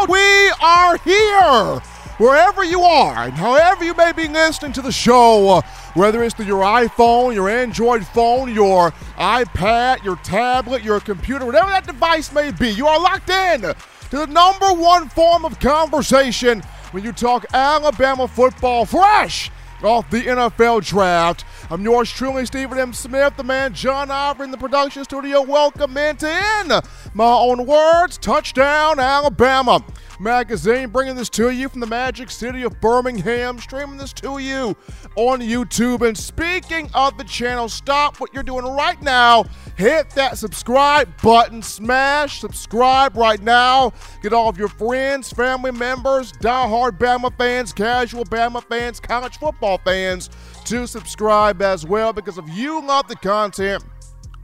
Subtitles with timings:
[0.00, 1.80] world, we are here.
[2.18, 5.62] Wherever you are, and however you may be listening to the show,
[5.94, 11.70] whether it's through your iPhone, your Android phone, your iPad, your tablet, your computer, whatever
[11.70, 13.76] that device may be, you are locked in to
[14.10, 16.60] the number one form of conversation
[16.90, 19.50] when you talk Alabama football fresh
[19.82, 21.44] off the NFL draft.
[21.70, 22.92] I'm yours truly, Stephen M.
[22.92, 25.42] Smith, the man John Ivory in the production studio.
[25.42, 26.68] Welcome into in
[27.14, 29.84] my own words, touchdown Alabama
[30.20, 34.76] magazine, bringing this to you from the magic city of Birmingham, streaming this to you
[35.16, 36.06] on YouTube.
[36.06, 39.44] And speaking of the channel, stop what you're doing right now.
[39.76, 43.92] Hit that subscribe button, smash subscribe right now.
[44.22, 49.69] Get all of your friends, family members, die-hard Bama fans, casual Bama fans, college football
[49.78, 50.30] fans
[50.64, 53.82] to subscribe as well because if you love the content,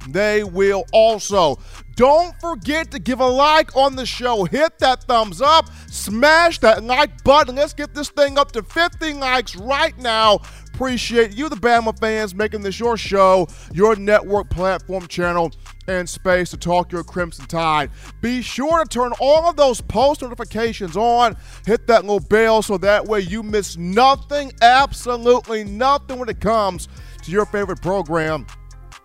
[0.09, 1.59] they will also.
[1.97, 4.45] Don't forget to give a like on the show.
[4.45, 7.57] Hit that thumbs up, smash that like button.
[7.57, 10.41] Let's get this thing up to 50 likes right now.
[10.75, 15.51] Appreciate you, the Bama fans, making this your show, your network platform channel,
[15.89, 17.91] and space to talk your Crimson Tide.
[18.21, 21.37] Be sure to turn all of those post notifications on.
[21.67, 26.89] Hit that little bell so that way you miss nothing, absolutely nothing when it comes
[27.23, 28.47] to your favorite program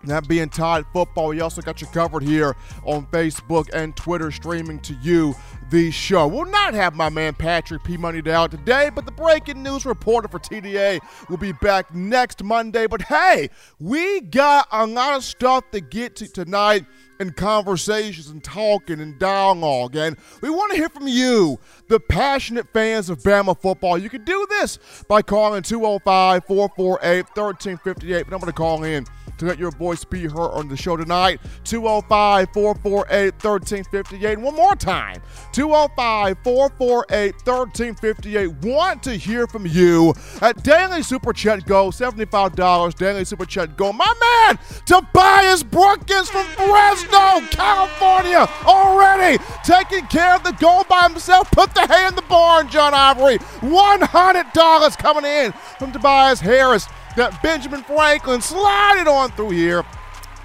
[0.10, 4.80] that being Tide Football, we also got you covered here on Facebook and Twitter, streaming
[4.82, 5.36] to you
[5.70, 6.28] the show.
[6.28, 7.98] We'll not have my man Patrick P.
[7.98, 12.88] Money out today, but the breaking news reporter for TDA will be back next Monday.
[12.88, 16.86] But hey, we got a lot of stuff to get to tonight
[17.22, 19.96] and conversations and talking and dialogue.
[19.96, 23.98] And we want to hear from you, the passionate fans of Bama football.
[23.98, 28.26] You can do this by calling 205 448 1358.
[28.26, 29.06] But I'm going to call in
[29.42, 31.42] to let your voice be heard on the show tonight.
[31.64, 34.40] 205 448 1358.
[34.40, 35.22] One more time
[35.52, 38.48] 205 448 1358.
[38.64, 42.96] Want to hear from you at Daily Super Chat Go, $75.
[42.96, 43.92] Daily Super Chat Go.
[43.92, 51.50] My man, Tobias Brookins from Fresno, California, already taking care of the goal by himself.
[51.50, 53.40] Put the hay in the barn, John Ivory.
[53.40, 59.84] $100 coming in from Tobias Harris that Benjamin Franklin sliding on through here.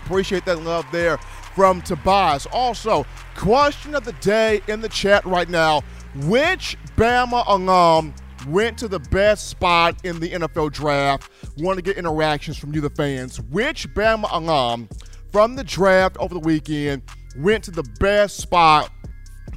[0.04, 1.18] Appreciate that love there
[1.54, 2.46] from Tobias.
[2.52, 5.82] Also, question of the day in the chat right now.
[6.24, 8.14] Which Bama alum
[8.48, 11.30] went to the best spot in the NFL draft?
[11.58, 13.40] Want to get interactions from you, the fans.
[13.40, 14.88] Which Bama alum
[15.32, 17.02] from the draft over the weekend
[17.38, 18.90] went to the best spot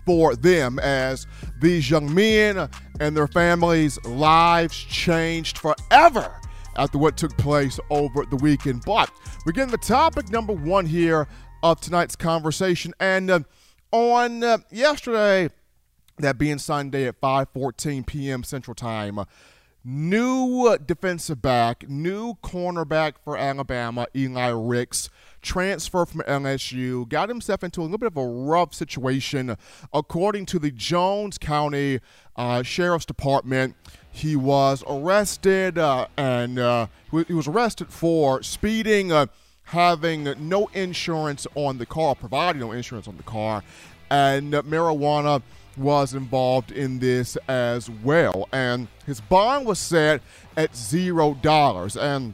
[0.06, 1.28] for them as
[1.62, 6.39] these young men and their families' lives changed forever
[6.80, 8.84] after what took place over the weekend.
[8.86, 9.12] But
[9.46, 11.28] we're getting the topic number one here
[11.62, 12.94] of tonight's conversation.
[13.00, 13.40] And uh,
[13.92, 15.50] on uh, yesterday,
[16.20, 18.44] that being Sunday at 5:14 p.m.
[18.44, 19.20] Central Time,
[19.84, 25.10] new defensive back, new cornerback for Alabama, Eli Ricks,
[25.42, 29.58] transfer from LSU, got himself into a little bit of a rough situation,
[29.94, 32.00] according to the Jones County
[32.38, 33.76] uh, Sheriff's Department.
[34.20, 39.28] He was arrested uh, and uh, he was arrested for speeding, uh,
[39.64, 43.64] having no insurance on the car, providing no insurance on the car,
[44.10, 45.42] and marijuana
[45.78, 48.50] was involved in this as well.
[48.52, 50.22] And his bond was set
[50.58, 51.96] at zero dollars.
[51.96, 52.34] And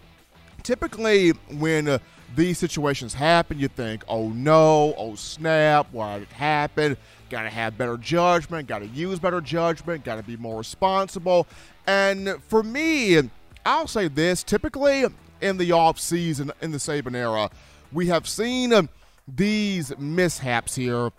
[0.63, 1.29] typically,
[1.59, 1.99] when uh,
[2.35, 6.97] these situations happen, you think, oh no, oh snap, why did it happen?
[7.29, 11.47] Got to have better judgment, got to use better judgment, got to be more responsible.
[11.87, 13.29] And for me,
[13.65, 15.05] I'll say this typically
[15.41, 17.49] in the off season in the Saban era,
[17.91, 18.89] we have seen um,
[19.27, 21.11] these mishaps here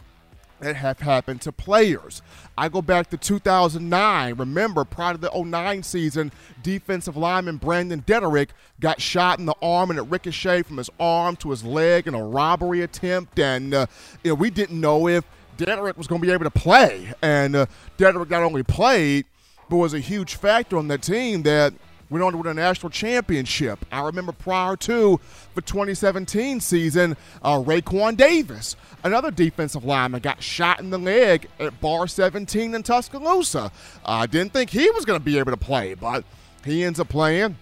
[0.61, 2.23] that have happened to players.
[2.57, 4.35] I go back to 2009.
[4.35, 6.33] Remember, prior to the 09 season,
[6.63, 8.51] defensive lineman Brandon Deaderick
[8.81, 12.15] got shot in the arm and it ricocheted from his arm to his leg in
[12.15, 13.39] a robbery attempt.
[13.39, 13.87] And, uh,
[14.25, 15.25] you know, we didn't know if
[15.59, 17.13] Deaderick was going to be able to play.
[17.23, 17.67] And uh,
[17.99, 19.27] Deaderick not only played,
[19.69, 21.75] but was a huge factor on the team that
[22.11, 23.85] went on to win a national championship.
[23.91, 25.21] I remember prior to
[25.55, 31.81] the 2017 season, uh, Raekwon Davis, another defensive lineman, got shot in the leg at
[31.81, 33.73] Bar 17 in Tuscaloosa.
[34.05, 36.25] I uh, didn't think he was going to be able to play, but
[36.65, 37.57] he ends up playing.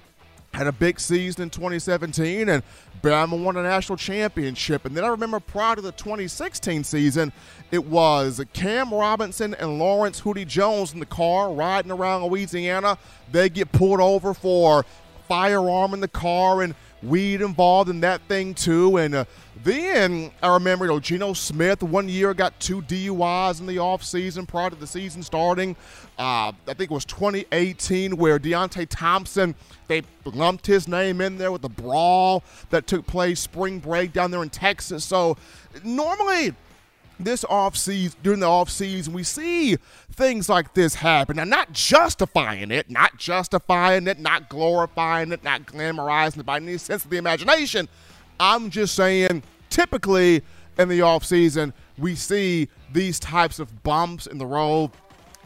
[0.55, 2.63] Had a big season in 2017, and
[3.03, 4.85] Bama won a national championship.
[4.85, 7.33] And then I remember prior to the 2016 season,
[7.73, 12.99] it was Cam Robinson and Lawrence Hootie Jones in the car riding around Louisiana.
[13.33, 14.87] They get pulled over for
[15.27, 18.97] firearm in the car and weed involved in that thing too.
[18.97, 19.25] And uh,
[19.63, 24.49] then I remember, you know, Geno Smith one year got two DUIs in the offseason
[24.49, 25.77] prior to the season starting.
[26.19, 29.55] Uh, I think it was 2018 where Deionte Thompson,
[29.87, 34.31] they lumped his name in there with the brawl that took place spring break down
[34.31, 35.05] there in Texas.
[35.05, 35.37] So
[35.85, 36.55] normally
[37.21, 39.77] this off season during the off season we see
[40.11, 45.65] things like this happen and not justifying it not justifying it not glorifying it not
[45.65, 47.89] glamorizing it by any sense of the imagination
[48.41, 50.43] i'm just saying typically
[50.79, 54.91] in the off season we see these types of bumps in the road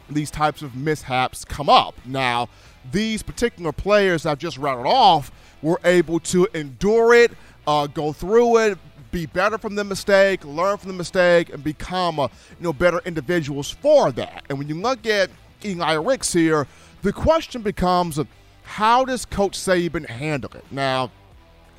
[0.09, 2.47] these types of mishaps come up now
[2.91, 5.31] these particular players i've just rattled off
[5.61, 7.31] were able to endure it
[7.67, 8.77] uh, go through it
[9.11, 12.27] be better from the mistake, learn from the mistake, and become, uh,
[12.59, 14.43] you know, better individuals for that.
[14.49, 15.29] And when you look at
[15.63, 16.67] Eli Ricks here,
[17.01, 18.19] the question becomes,
[18.63, 20.65] how does Coach Saban handle it?
[20.71, 21.11] Now,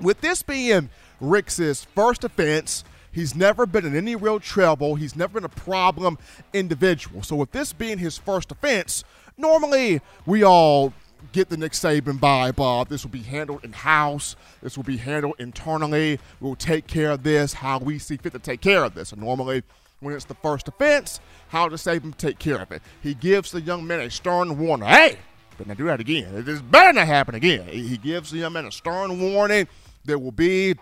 [0.00, 0.90] with this being
[1.20, 4.94] Ricks's first offense, he's never been in any real trouble.
[4.94, 6.19] He's never been a problem
[6.52, 7.22] individual.
[7.22, 9.05] So with this being his first offense,
[9.37, 10.93] normally we all
[11.32, 12.88] get the Nick Saban vibe Bob.
[12.88, 14.37] This will be handled in house.
[14.62, 16.19] This will be handled internally.
[16.40, 19.12] We'll take care of this how we see fit to take care of this.
[19.12, 19.62] And normally,
[20.00, 22.82] when it's the first offense, how does Saban take care of it?
[23.02, 24.88] He gives the young man a stern warning.
[24.88, 25.19] Hey,
[25.58, 26.34] better not do that again.
[26.34, 27.69] It better not happen again.
[27.69, 29.69] He gives the young man a stern warning.
[30.05, 30.75] There will be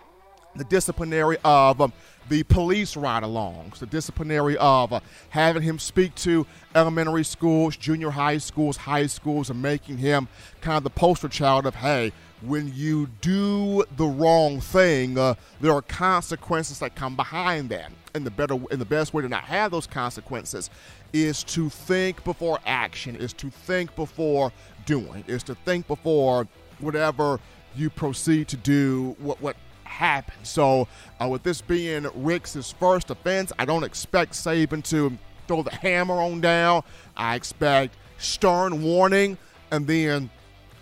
[0.59, 1.93] the disciplinary of um,
[2.29, 6.45] the police ride alongs, the disciplinary of uh, having him speak to
[6.75, 10.27] elementary schools, junior high schools, high schools, and making him
[10.61, 12.11] kind of the poster child of, hey,
[12.41, 17.91] when you do the wrong thing, uh, there are consequences that come behind that.
[18.13, 20.69] And the better and the best way to not have those consequences
[21.13, 24.51] is to think before action, is to think before
[24.85, 26.47] doing, is to think before
[26.79, 27.39] whatever
[27.75, 29.55] you proceed to do, what what
[29.99, 30.33] happen.
[30.43, 30.87] So,
[31.21, 36.15] uh, with this being Ricks' first offense, I don't expect Saban to throw the hammer
[36.15, 36.83] on down.
[37.17, 39.37] I expect stern warning
[39.71, 40.29] and then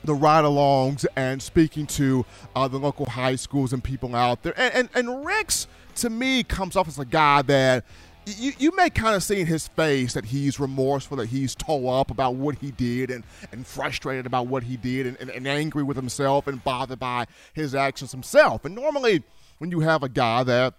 [0.04, 2.26] the ride alongs and speaking to
[2.56, 4.54] uh, the local high schools and people out there.
[4.56, 7.86] And, and, and Ricks, to me, comes off as a guy that
[8.28, 11.88] you, you may kind of see in his face that he's remorseful, that he's toe
[11.88, 15.48] up about what he did and, and frustrated about what he did and, and, and
[15.48, 18.66] angry with himself and bothered by his actions himself.
[18.66, 19.24] And normally,
[19.60, 20.74] when you have a guy that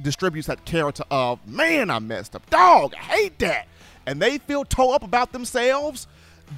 [0.00, 3.66] distributes that character of, man, I messed up, dog, I hate that,
[4.06, 6.06] and they feel toe up about themselves,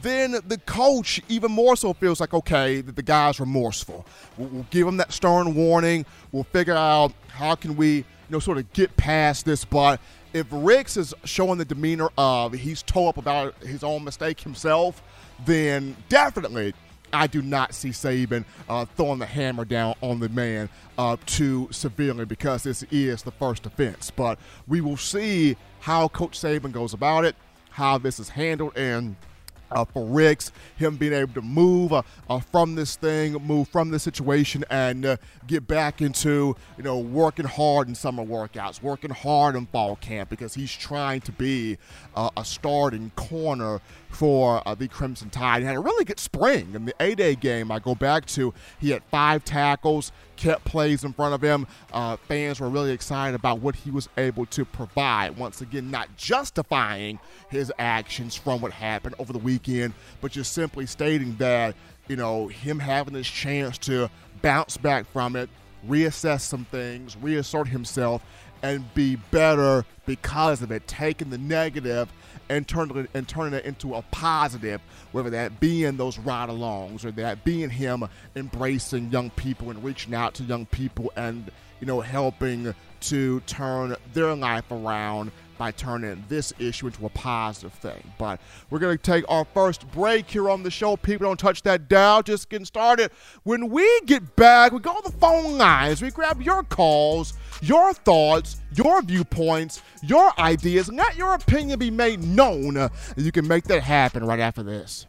[0.00, 4.06] then the coach even more so feels like, okay, that the guy's remorseful.
[4.37, 6.06] We'll, we'll give him that stern warning.
[6.32, 9.64] We'll figure out how can we know, sort of get past this.
[9.64, 10.00] But
[10.32, 15.02] if Ricks is showing the demeanor of he's toe up about his own mistake himself,
[15.44, 16.75] then definitely
[17.12, 21.69] I do not see Saban uh, throwing the hammer down on the man uh, too
[21.70, 24.11] severely because this is the first offense.
[24.11, 27.37] But we will see how Coach Saban goes about it,
[27.70, 29.17] how this is handled, and–
[29.75, 33.91] uh, for Ricks, him being able to move uh, uh, from this thing, move from
[33.91, 35.17] this situation, and uh,
[35.47, 40.31] get back into you know working hard in summer workouts, working hard in fall camp
[40.31, 41.79] because he's trying to be
[42.15, 43.81] uh, a starting corner
[44.12, 45.62] for uh, the Crimson Tide.
[45.62, 47.73] He had a really good spring in the A-Day game.
[47.73, 51.67] I go back to he had five tackles, kept plays in front of him.
[51.93, 55.37] Uh, fans were really excited about what he was able to provide.
[55.37, 60.87] Once again, not justifying his actions from what happened over the weekend, but just simply
[60.87, 61.75] stating that,
[62.08, 64.10] you know, him having this chance to
[64.43, 65.48] bounce back from it,
[65.89, 68.22] reassess some things, reassert himself,
[68.63, 72.08] and be better because of it, taking the negative
[72.49, 74.81] and turning it and turning it into a positive,
[75.13, 78.05] whether that being those ride-alongs or that being him
[78.37, 83.96] embracing young people and reaching out to young people and you know helping to turn
[84.15, 85.32] their life around
[85.63, 88.03] by turning this issue into a positive thing.
[88.19, 90.97] But we're going to take our first break here on the show.
[90.97, 93.13] People don't touch that dial, just getting started.
[93.45, 97.95] When we get back, we go to the phone lines, we grab your calls, your
[97.95, 102.91] thoughts, your viewpoints, your ideas, and let your opinion be made known.
[103.17, 105.07] You can make that happen right after this.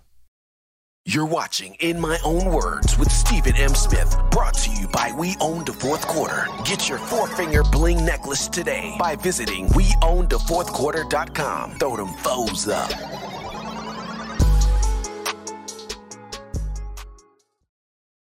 [1.05, 3.75] You're watching In My Own Words with Stephen M.
[3.75, 6.47] Smith, brought to you by We Own the Fourth Quarter.
[6.63, 11.71] Get your four finger bling necklace today by visiting WeOwnTheFourthQuarter.com.
[11.71, 12.89] Throw them foes up.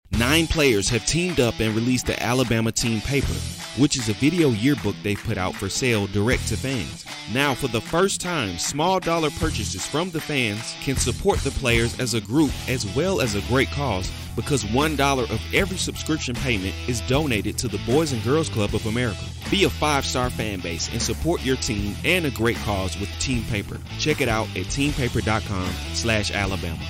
[0.10, 3.36] Nine players have teamed up and released the Alabama team paper
[3.78, 7.06] which is a video yearbook they put out for sale direct to fans.
[7.34, 12.00] Now, for the first time, small dollar purchases from the fans can support the players
[12.00, 16.76] as a group as well as a great cause because $1 of every subscription payment
[16.88, 19.24] is donated to the Boys and Girls Club of America.
[19.50, 23.44] Be a five-star fan base and support your team and a great cause with Team
[23.46, 23.80] Paper.
[23.98, 26.84] Check it out at teampaper.com slash Alabama.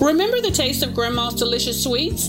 [0.00, 2.28] Remember the taste of Grandma's delicious sweets?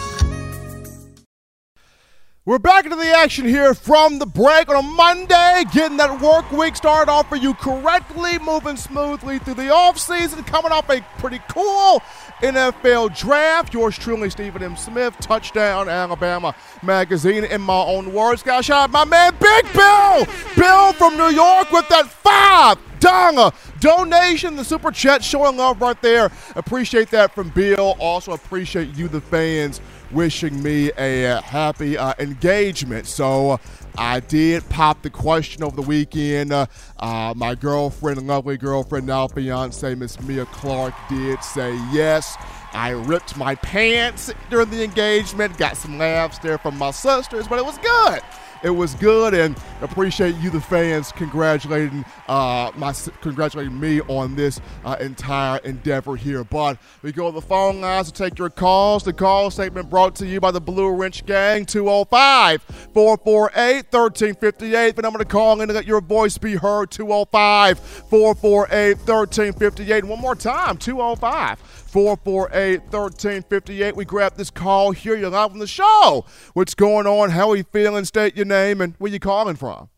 [2.43, 6.51] We're back into the action here from the break on a Monday, getting that work
[6.51, 11.39] week started off for you correctly, moving smoothly through the offseason, coming off a pretty
[11.49, 12.01] cool
[12.41, 13.75] NFL draft.
[13.75, 14.75] Yours truly, Stephen M.
[14.75, 17.43] Smith, Touchdown Alabama Magazine.
[17.43, 21.87] In my own words, shout out my man Big Bill, Bill from New York with
[21.89, 24.55] that five dollar donation.
[24.55, 26.31] The super chat showing love right there.
[26.55, 27.95] Appreciate that from Bill.
[27.99, 29.79] Also appreciate you, the fans
[30.13, 33.07] wishing me a uh, happy uh, engagement.
[33.07, 33.59] So
[33.97, 36.51] I did pop the question over the weekend.
[36.51, 36.65] Uh,
[36.99, 42.35] uh, my girlfriend, lovely girlfriend, now fiance, Miss Mia Clark, did say yes.
[42.73, 47.59] I ripped my pants during the engagement, got some laughs there from my sisters, but
[47.59, 48.21] it was good.
[48.63, 54.61] It was good, and appreciate you, the fans, congratulating uh, my congratulating me on this
[54.85, 56.43] uh, entire endeavor here.
[56.43, 59.03] But we go to the phone lines to take your calls.
[59.03, 64.95] The call statement brought to you by the Blue Wrench Gang, 205 448 1358.
[64.95, 70.05] The number to call in to let your voice be heard, 205 448 1358.
[70.05, 73.95] One more time, 205 448 1358.
[73.97, 75.15] We grab this call here.
[75.15, 76.25] You're live on the show.
[76.53, 77.31] What's going on?
[77.31, 78.05] How are you feeling?
[78.05, 79.89] State your name and where you calling from.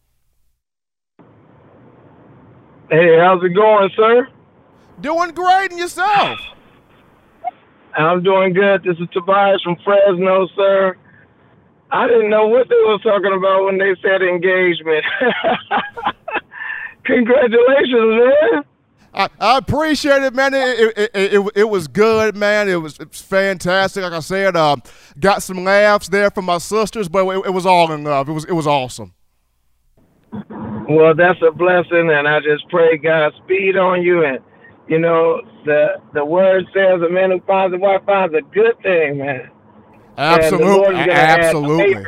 [2.89, 4.27] Hey, how's it going, sir?
[5.01, 6.39] Doing great, and yourself?
[7.95, 8.83] I'm doing good.
[8.83, 10.97] This is Tobias from Fresno, sir.
[11.91, 15.05] I didn't know what they were talking about when they said engagement.
[17.05, 18.63] Congratulations, man.
[19.13, 20.53] I, I appreciate it, man.
[20.53, 22.67] It, it, it, it, was good, man.
[22.67, 24.01] It was, it was fantastic.
[24.03, 24.77] Like I said, uh,
[25.19, 28.27] got some laughs there from my sisters, but it, it was all in love.
[28.27, 29.13] It was it was awesome.
[30.89, 34.25] Well, that's a blessing, and I just pray God speed on you.
[34.25, 34.39] And
[34.87, 38.81] you know, the the word says, "A man who finds a wife finds a good
[38.81, 39.51] thing, man."
[40.17, 42.05] Absolutely, absolutely.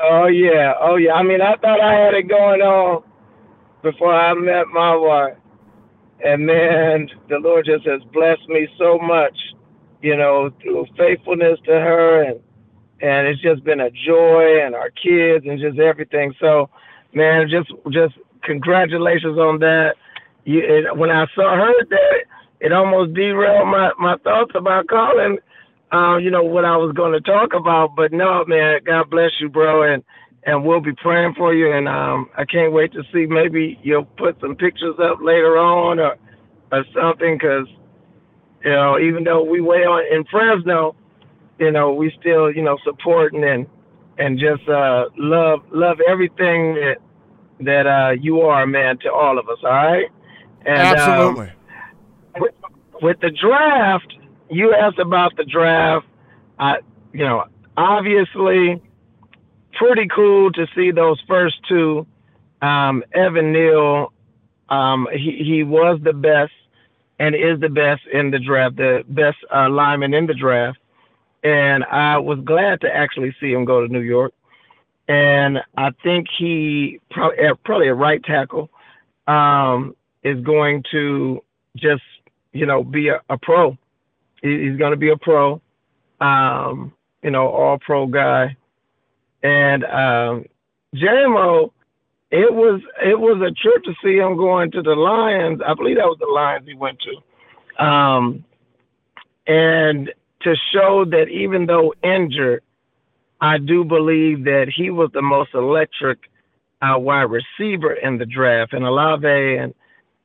[0.00, 1.14] Oh yeah, oh yeah.
[1.14, 3.04] I mean, I thought I had it going on
[3.82, 5.36] before I met my wife
[6.24, 9.36] and man, the Lord just has blessed me so much,
[10.02, 12.40] you know, through faithfulness to her, and
[13.00, 16.34] and it's just been a joy, and our kids, and just everything.
[16.40, 16.68] So,
[17.14, 19.94] man, just just congratulations on that.
[20.44, 22.24] You, it, when I saw heard that,
[22.60, 25.38] it almost derailed my my thoughts about calling.
[25.90, 29.30] Uh, you know what I was going to talk about, but no, man, God bless
[29.40, 30.02] you, bro, and
[30.44, 31.72] and we'll be praying for you.
[31.72, 33.26] And um, I can't wait to see.
[33.26, 36.16] Maybe you'll put some pictures up later on or
[36.70, 37.66] or something, because
[38.64, 40.94] you know, even though we way on in Fresno,
[41.58, 43.66] you know, we still you know supporting and
[44.18, 46.96] and just uh, love love everything that
[47.60, 49.58] that uh, you are, man, to all of us.
[49.64, 50.06] All right.
[50.64, 51.46] And, Absolutely.
[51.46, 51.52] Um,
[52.40, 52.54] with,
[53.02, 54.12] with the draft,
[54.50, 56.06] you asked about the draft.
[56.58, 56.78] I,
[57.12, 57.44] you know,
[57.76, 58.82] obviously
[59.72, 62.06] pretty cool to see those first two.
[62.60, 64.12] Um, Evan Neal,
[64.68, 66.52] um, he, he was the best
[67.18, 70.78] and is the best in the draft, the best uh, lineman in the draft.
[71.42, 74.32] And I was glad to actually see him go to New York.
[75.08, 78.70] And I think he probably, probably a right tackle
[79.26, 81.42] um, is going to
[81.76, 82.02] just,
[82.52, 83.78] you know, be a, a pro.
[84.42, 85.60] He's going to be a pro,
[86.20, 88.56] um, you know, all pro guy.
[89.42, 90.44] And um,
[90.94, 91.70] Jamo,
[92.30, 95.60] it was it was a trip to see him going to the Lions.
[95.66, 98.44] I believe that was the Lions he went to, um,
[99.46, 102.62] and to show that even though injured,
[103.40, 106.18] I do believe that he was the most electric
[106.82, 108.72] uh, wide receiver in the draft.
[108.72, 109.74] And Olave and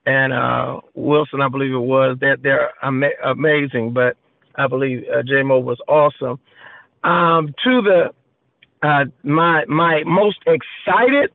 [0.05, 3.93] and uh, Wilson, I believe it was, that they're, ama- amazing.
[3.93, 4.17] But
[4.55, 6.39] I believe uh, was awesome.
[7.03, 8.13] Um, to the
[8.83, 11.31] uh, my my most excited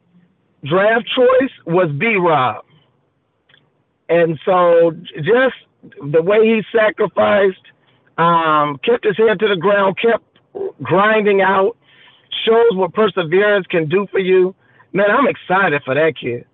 [0.64, 2.64] draft choice was B Rob.
[4.09, 5.57] And so just
[6.12, 7.57] the way he sacrificed,
[8.17, 10.25] um, kept his head to the ground, kept
[10.83, 11.76] grinding out,
[12.45, 14.55] shows what perseverance can do for you.
[14.93, 16.47] Man, I'm excited for that kid.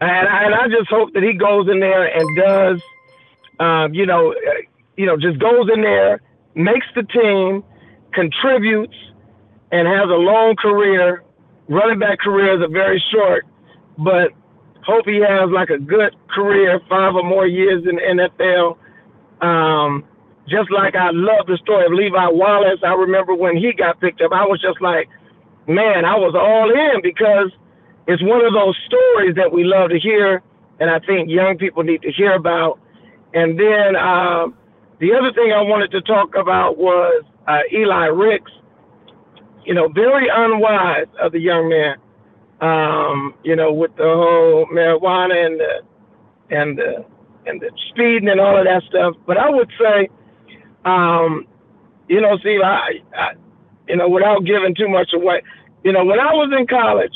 [0.00, 2.80] And I, and I just hope that he goes in there and does,
[3.58, 4.34] um, you know,
[4.96, 6.20] you know, just goes in there,
[6.54, 7.64] makes the team,
[8.12, 8.94] contributes,
[9.72, 11.22] and has a long career.
[11.68, 13.46] Running back careers are very short,
[13.98, 14.32] but
[14.84, 18.78] hope he has like a good career, five or more years in the NFL.
[19.46, 20.04] Um,
[20.48, 22.80] just like I love the story of Levi Wallace.
[22.82, 25.08] I remember when he got picked up, I was just like,
[25.66, 27.52] man, I was all in because
[28.06, 30.42] it's one of those stories that we love to hear,
[30.80, 32.80] and I think young people need to hear about.
[33.34, 34.56] And then um,
[35.00, 38.50] the other thing I wanted to talk about was uh, Eli Ricks.
[39.64, 41.96] You know, very unwise of the young man.
[42.60, 45.82] Um, you know, with the whole marijuana and the
[46.50, 47.04] and the
[47.46, 49.14] and the speeding and all of that stuff.
[49.26, 50.08] But I would say,
[50.84, 51.46] um,
[52.08, 53.32] you know, see, I, I,
[53.88, 55.42] you know, without giving too much away,
[55.84, 57.14] you know, when I was in college,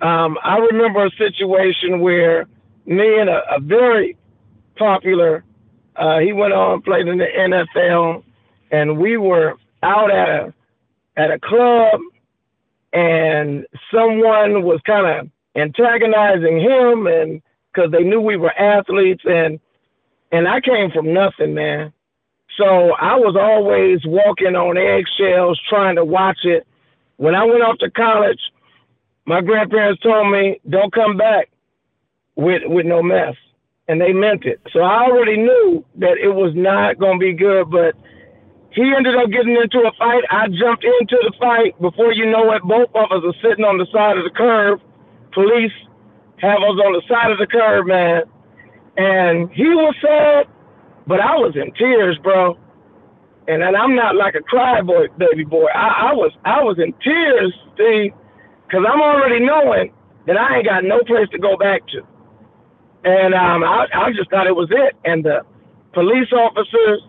[0.00, 2.46] um, I remember a situation where
[2.86, 4.16] me and a, a very
[4.76, 5.44] popular,
[5.96, 8.22] uh, he went on played in the NFL,
[8.70, 10.54] and we were out at a
[11.18, 12.00] at a club,
[12.92, 19.60] and someone was kind of antagonizing him, and because they knew we were athletes, and
[20.32, 21.92] and I came from nothing, man.
[22.56, 26.66] So I was always walking on eggshells, trying to watch it.
[27.16, 28.40] When I went off to college,
[29.26, 31.50] my grandparents told me, "Don't come back
[32.36, 33.34] with with no mess,"
[33.88, 34.60] and they meant it.
[34.72, 37.70] So I already knew that it was not going to be good.
[37.70, 37.96] But
[38.72, 40.24] he ended up getting into a fight.
[40.30, 41.80] I jumped into the fight.
[41.80, 44.80] Before you know it, both of us are sitting on the side of the curb.
[45.32, 45.72] Police
[46.38, 48.22] have us on the side of the curb, man.
[48.96, 50.46] And he was sad,
[51.06, 52.58] but I was in tears, bro.
[53.46, 55.66] And and I'm not like a cry boy, baby boy.
[55.74, 58.12] I, I was I was in tears, Steve
[58.68, 59.92] because I'm already knowing
[60.26, 62.04] that I ain't got no place to go back to.
[63.04, 64.94] And um, I, I just thought it was it.
[65.04, 65.40] And the
[65.94, 67.00] police officers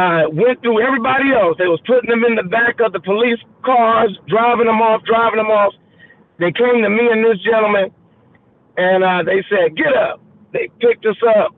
[0.00, 1.56] uh, went through everybody else.
[1.58, 5.38] They was putting them in the back of the police cars, driving them off, driving
[5.38, 5.74] them off.
[6.38, 7.92] They came to me and this gentleman,
[8.76, 10.20] and uh, they said, "Get up."
[10.52, 11.54] They picked us up.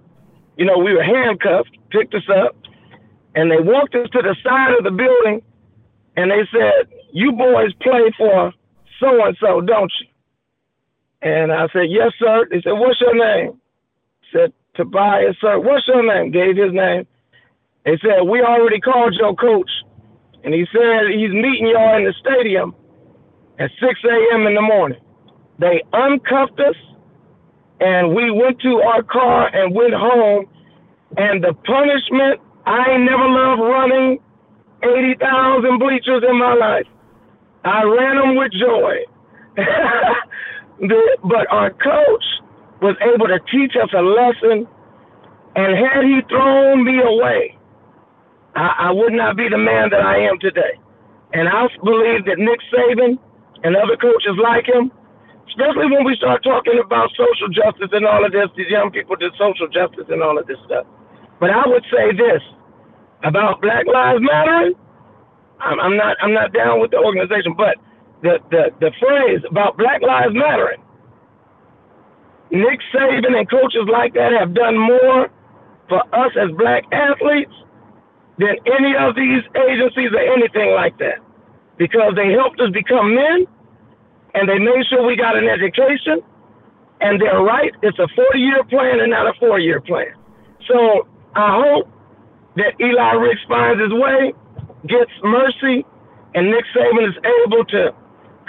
[0.56, 1.76] You know, we were handcuffed.
[1.90, 2.56] Picked us up,
[3.34, 5.42] and they walked us to the side of the building,
[6.16, 8.52] and they said, "You boys play for
[9.02, 10.06] so and so, don't you?
[11.22, 12.46] And I said, Yes, sir.
[12.50, 13.60] They said, What's your name?
[14.22, 15.58] I said, Tobias, sir.
[15.58, 16.32] What's your name?
[16.32, 17.06] Gave his name.
[17.84, 19.70] They said, We already called your coach.
[20.44, 22.74] And he said he's meeting y'all in the stadium
[23.58, 24.46] at 6 a.m.
[24.46, 25.00] in the morning.
[25.58, 26.74] They uncuffed us
[27.82, 30.46] and we went to our car and went home.
[31.16, 34.18] And the punishment, I ain't never loved running
[34.82, 36.86] 80,000 bleachers in my life.
[37.64, 39.04] I ran them with joy.
[41.24, 42.24] but our coach
[42.80, 44.66] was able to teach us a lesson,
[45.54, 47.56] and had he thrown me away,
[48.54, 50.78] I, I would not be the man that I am today.
[51.32, 53.18] And I believe that Nick Saban
[53.64, 54.92] and other coaches like him,
[55.48, 59.16] especially when we start talking about social justice and all of this, these young people
[59.16, 60.86] did social justice and all of this stuff.
[61.40, 62.42] But I would say this
[63.24, 64.74] about Black Lives Mattering
[65.62, 67.76] I'm, I'm not I'm not down with the organization, but
[68.22, 70.82] the, the, the phrase about Black Lives Mattering,
[72.50, 75.30] Nick Saban and coaches like that have done more
[75.88, 77.52] for us as black athletes
[78.38, 81.18] than any of these agencies or anything like that.
[81.76, 83.46] Because they helped us become men
[84.34, 86.22] and they made sure we got an education.
[87.00, 90.14] And they're right, it's a 40 year plan and not a four year plan.
[90.68, 91.90] So I hope
[92.56, 94.32] that Eli Ricks finds his way
[94.86, 95.86] gets mercy,
[96.34, 97.16] and Nick Saban is
[97.46, 97.94] able to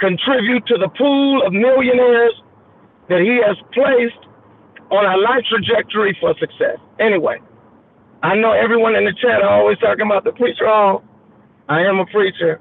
[0.00, 2.34] contribute to the pool of millionaires
[3.08, 4.26] that he has placed
[4.90, 6.78] on a life trajectory for success.
[6.98, 7.38] Anyway,
[8.24, 10.66] I know everyone in the chat are always talking about the preacher.
[10.66, 11.04] Oh,
[11.68, 12.58] I am a preacher,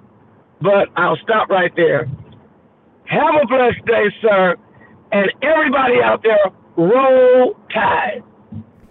[0.62, 2.06] but I'll stop right there.
[3.06, 4.58] Have a blessed day, sir,
[5.14, 8.24] and everybody out there, roll tide.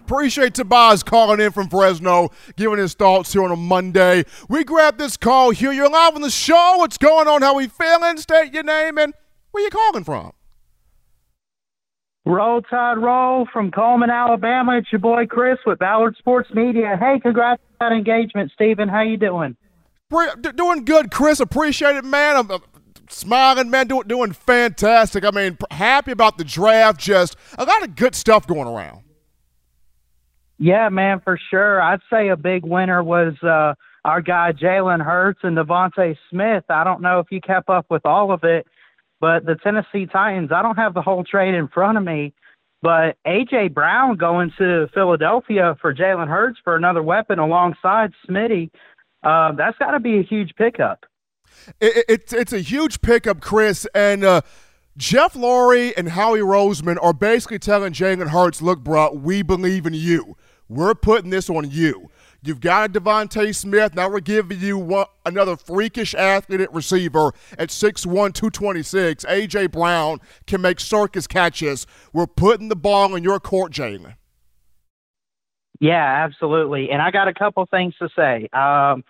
[0.01, 4.23] Appreciate Tobias calling in from Fresno, giving his thoughts here on a Monday.
[4.49, 5.71] We grab this call here.
[5.71, 6.77] You're live on the show.
[6.77, 7.43] What's going on?
[7.43, 8.17] How we feeling?
[8.17, 9.13] State your name and
[9.51, 10.33] where you calling from?
[12.25, 14.77] Roll Tide Roll from Cullman, Alabama.
[14.77, 16.95] It's your boy Chris with Ballard Sports Media.
[16.97, 18.87] Hey, congrats on that engagement, Stephen.
[18.87, 19.57] How you doing?
[20.55, 21.39] Doing good, Chris.
[21.39, 22.37] Appreciate it, man.
[22.37, 22.61] I'm,
[23.09, 25.25] smiling, man, doing doing fantastic.
[25.25, 26.99] I mean, happy about the draft.
[26.99, 29.01] Just a lot of good stuff going around.
[30.59, 31.81] Yeah, man, for sure.
[31.81, 33.73] I'd say a big winner was uh,
[34.05, 36.63] our guy Jalen Hurts and DeVonta Smith.
[36.69, 38.65] I don't know if you kept up with all of it,
[39.23, 40.51] but the Tennessee Titans.
[40.53, 42.33] I don't have the whole trade in front of me,
[42.81, 48.69] but AJ Brown going to Philadelphia for Jalen Hurts for another weapon alongside Smitty.
[49.23, 51.05] Uh, that's got to be a huge pickup.
[51.79, 54.41] It, it, it's a huge pickup, Chris, and uh,
[54.97, 59.93] Jeff Lurie and Howie Roseman are basically telling Jalen Hurts, "Look, bro, we believe in
[59.93, 60.35] you.
[60.67, 62.09] We're putting this on you."
[62.45, 63.95] You've got a DeVonta Smith.
[63.95, 68.03] Now we're giving you one, another freakish athlete at receiver at 6'1",
[68.33, 69.25] 226.
[69.27, 69.67] A.J.
[69.67, 71.87] Brown can make circus catches.
[72.11, 74.15] We're putting the ball in your court, Jalen.
[75.79, 76.89] Yeah, absolutely.
[76.91, 78.49] And I got a couple things to say.
[78.51, 79.05] Um,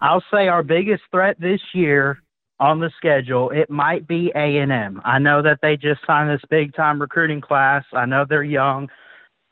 [0.00, 2.20] I'll say our biggest threat this year
[2.58, 5.00] on the schedule, it might be A&M.
[5.04, 7.84] I know that they just signed this big-time recruiting class.
[7.92, 8.88] I know they're young–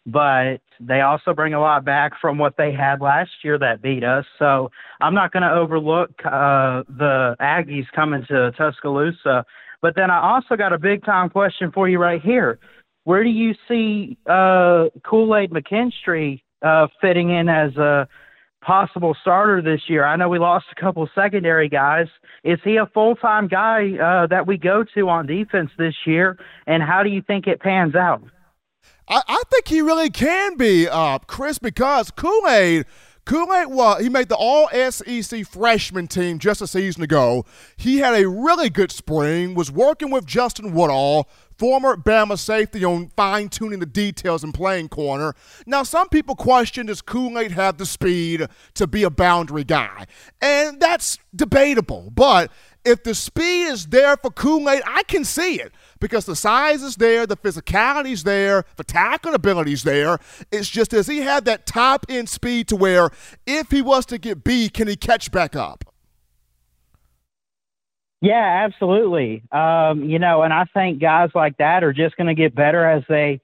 [0.07, 4.05] but they also bring a lot back from what they had last year that beat
[4.05, 4.25] us.
[4.39, 9.45] So I'm not going to overlook uh, the Aggies coming to Tuscaloosa.
[9.81, 12.59] But then I also got a big time question for you right here.
[13.05, 18.07] Where do you see uh, Kool Aid McKinstry uh, fitting in as a
[18.65, 20.05] possible starter this year?
[20.05, 22.07] I know we lost a couple secondary guys.
[22.45, 26.39] Is he a full time guy uh, that we go to on defense this year?
[26.67, 28.23] And how do you think it pans out?
[29.09, 32.87] I, I think he really can be, uh, Chris, because Kool Aid.
[33.25, 37.45] Kool Aid, well, he made the All SEC freshman team just a season ago.
[37.77, 43.11] He had a really good spring, was working with Justin Woodall, former Bama safety, on
[43.17, 45.35] fine tuning the details and playing corner.
[45.67, 50.07] Now, some people question does Kool Aid have the speed to be a boundary guy?
[50.41, 52.11] And that's debatable.
[52.13, 52.51] But
[52.85, 56.83] if the speed is there for Kool Aid, I can see it because the size
[56.83, 60.19] is there, the physicality is there, the tackling ability is there.
[60.51, 63.11] It's just as he had that top end speed to where
[63.47, 65.85] if he was to get beat, can he catch back up?
[68.21, 69.45] Yeah, absolutely.
[69.53, 72.85] Um, you know, and I think guys like that are just going to get better
[72.85, 73.41] as they,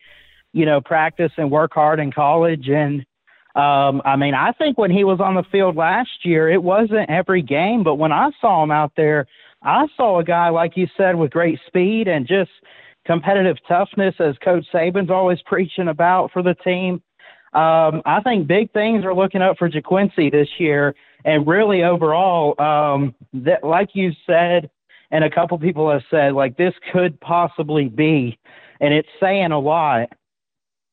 [0.52, 2.68] you know, practice and work hard in college.
[2.68, 3.06] And
[3.54, 7.08] um, I mean, I think when he was on the field last year, it wasn't
[7.08, 9.26] every game, but when I saw him out there,
[9.62, 12.50] I saw a guy, like you said, with great speed and just
[13.06, 17.02] competitive toughness, as Coach Saban's always preaching about for the team.
[17.54, 20.94] Um, I think big things are looking up for Ga'Quincy this year,
[21.24, 24.70] and really overall, um, that like you said,
[25.10, 28.38] and a couple people have said, like this could possibly be,
[28.80, 30.10] and it's saying a lot.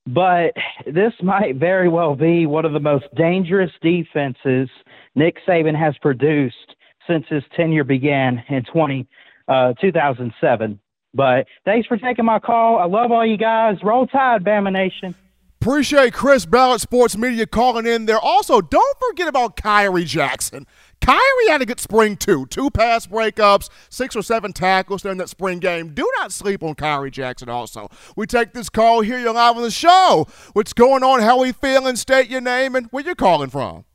[0.07, 0.53] But
[0.85, 4.69] this might very well be one of the most dangerous defenses
[5.15, 6.74] Nick Saban has produced
[7.07, 9.07] since his tenure began in 20,
[9.47, 10.79] uh, 2007.
[11.13, 12.77] But thanks for taking my call.
[12.77, 13.77] I love all you guys.
[13.83, 15.15] Roll Tide, Bama Nation.
[15.61, 18.19] Appreciate Chris Ballard Sports Media calling in there.
[18.19, 20.67] Also, don't forget about Khyree Jackson.
[21.01, 22.45] Khyree had a good spring, too.
[22.45, 25.95] Two pass breakups, six or seven tackles during that spring game.
[25.95, 27.89] Do not sleep on Khyree Jackson, also.
[28.15, 29.17] We take this call here.
[29.17, 30.27] You're live on the show.
[30.53, 31.21] What's going on?
[31.21, 31.95] How are we feeling?
[31.95, 33.85] State your name and where you're calling from.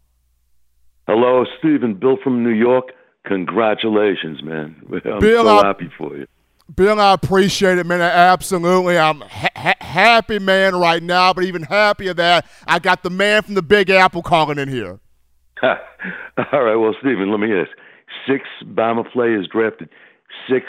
[1.06, 1.94] Hello, Stephen.
[1.94, 2.86] Bill from New York.
[3.26, 4.76] Congratulations, man.
[5.04, 6.26] I'm Bill, so I, happy for you.
[6.74, 8.00] Bill, I appreciate it, man.
[8.00, 8.98] Absolutely.
[8.98, 13.54] I'm ha- happy, man, right now, but even happier that I got the man from
[13.54, 15.00] the Big Apple calling in here.
[15.62, 17.70] All right, well, Stephen, let me ask.
[18.26, 19.90] Six Bama players drafted.
[20.48, 20.66] Six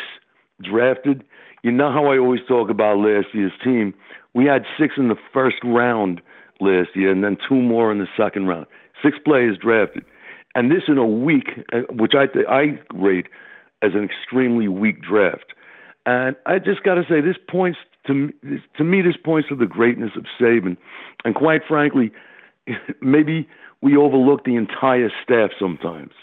[0.62, 1.24] drafted.
[1.64, 3.94] You know how I always talk about last year's team?
[4.34, 6.22] We had six in the first round
[6.60, 8.66] last year and then two more in the second round.
[9.04, 10.04] Six players drafted
[10.56, 13.28] and this in a week, uh, which I I rate
[13.82, 15.54] as an extremely weak draft.
[16.06, 18.32] And I just got to say, this points to
[18.78, 19.02] to me.
[19.02, 20.78] This points to the greatness of Saban,
[21.24, 22.12] and quite frankly,
[23.02, 23.48] maybe
[23.82, 26.14] we overlook the entire staff sometimes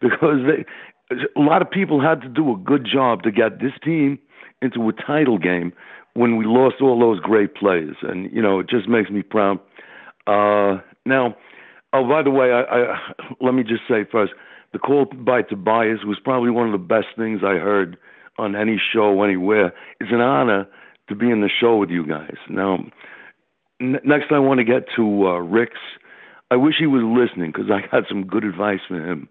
[0.00, 3.72] because they, a lot of people had to do a good job to get this
[3.82, 4.18] team
[4.60, 5.72] into a title game
[6.14, 9.58] when we lost all those great players, and you know it just makes me proud.
[10.26, 11.34] Uh, now
[11.94, 12.98] Oh, by the way, I, I,
[13.40, 14.32] let me just say first,
[14.72, 17.96] the call by Tobias was probably one of the best things I heard
[18.36, 19.72] on any show anywhere.
[20.00, 20.66] It's an honor
[21.08, 22.34] to be in the show with you guys.
[22.50, 22.84] Now,
[23.80, 25.78] n- next I want to get to uh, Ricks.
[26.50, 29.28] I wish he was listening because I got some good advice for him.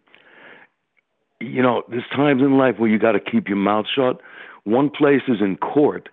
[1.42, 4.22] You know, there's times in life where you got to keep your mouth shut.
[4.64, 6.08] One place is in court,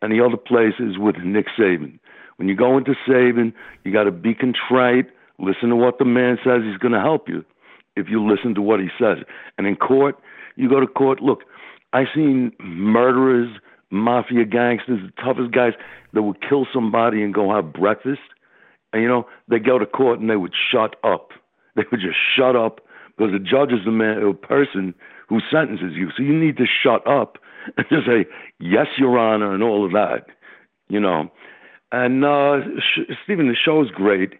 [0.00, 1.98] and the other place is with Nick Saban.
[2.36, 5.06] When you go into Saban, you got to be contrite
[5.38, 6.62] Listen to what the man says.
[6.64, 7.44] He's going to help you
[7.96, 9.18] if you listen to what he says.
[9.58, 10.16] And in court,
[10.56, 11.20] you go to court.
[11.20, 11.40] Look,
[11.92, 13.48] I've seen murderers,
[13.90, 15.72] mafia gangsters, the toughest guys
[16.12, 18.20] that would kill somebody and go have breakfast.
[18.92, 21.30] And you know, they go to court and they would shut up.
[21.74, 22.80] They would just shut up
[23.16, 24.94] because the judge is the man, a person
[25.28, 26.10] who sentences you.
[26.16, 27.38] So you need to shut up
[27.76, 28.26] and just say
[28.58, 30.26] yes, Your Honor, and all of that.
[30.88, 31.30] You know,
[31.90, 32.58] and uh,
[33.24, 34.34] Stephen, the show is great.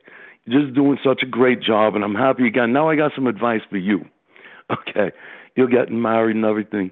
[0.48, 2.72] Just doing such a great job, and I'm happy again.
[2.72, 4.04] Now I got some advice for you.
[4.68, 5.12] Okay,
[5.54, 6.90] you're getting married and everything.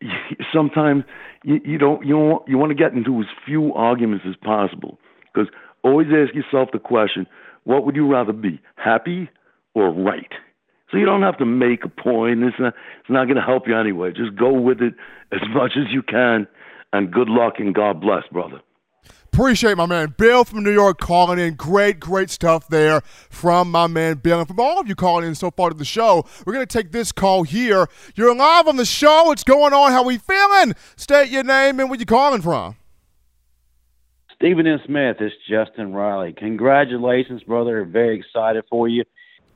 [0.50, 1.04] Sometimes
[1.44, 4.98] you, you don't you don't, you want to get into as few arguments as possible
[5.26, 5.52] because
[5.84, 7.26] always ask yourself the question:
[7.64, 9.28] What would you rather be, happy
[9.74, 10.32] or right?
[10.90, 12.42] So you don't have to make a point.
[12.42, 14.12] It's not, it's not going to help you anyway.
[14.12, 14.94] Just go with it
[15.32, 16.46] as much as you can,
[16.92, 18.60] and good luck and God bless, brother.
[19.34, 21.54] Appreciate my man Bill from New York calling in.
[21.54, 24.40] Great, great stuff there from my man Bill.
[24.40, 26.78] And from all of you calling in so far to the show, we're going to
[26.78, 27.88] take this call here.
[28.14, 29.24] You're live on the show.
[29.24, 29.90] What's going on?
[29.90, 30.74] How we feeling?
[30.96, 32.76] State your name and where you calling from.
[34.34, 34.80] Stephen M.
[34.84, 36.34] Smith, it's Justin Riley.
[36.34, 37.86] Congratulations, brother.
[37.86, 39.02] Very excited for you.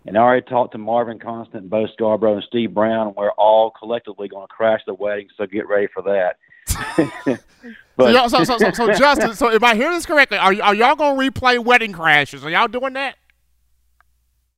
[0.06, 4.28] And I already talked to Marvin Constant, Bo Scarborough, and Steve Brown, we're all collectively
[4.28, 6.36] going to crash the wedding, so get ready for that.
[7.96, 10.96] But, so, so, so, so, Justin, so if I hear this correctly, are, are y'all
[10.96, 12.44] going to replay Wedding Crashers?
[12.44, 13.16] Are y'all doing that?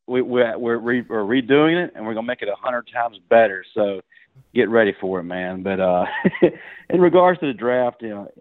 [0.09, 2.89] We, we're we're, re, we're redoing it, and we're going to make it a hundred
[2.93, 3.65] times better.
[3.75, 4.01] So
[4.55, 5.63] get ready for it, man.
[5.63, 6.07] But uh,
[6.91, 8.33] in regards to the draft, you know,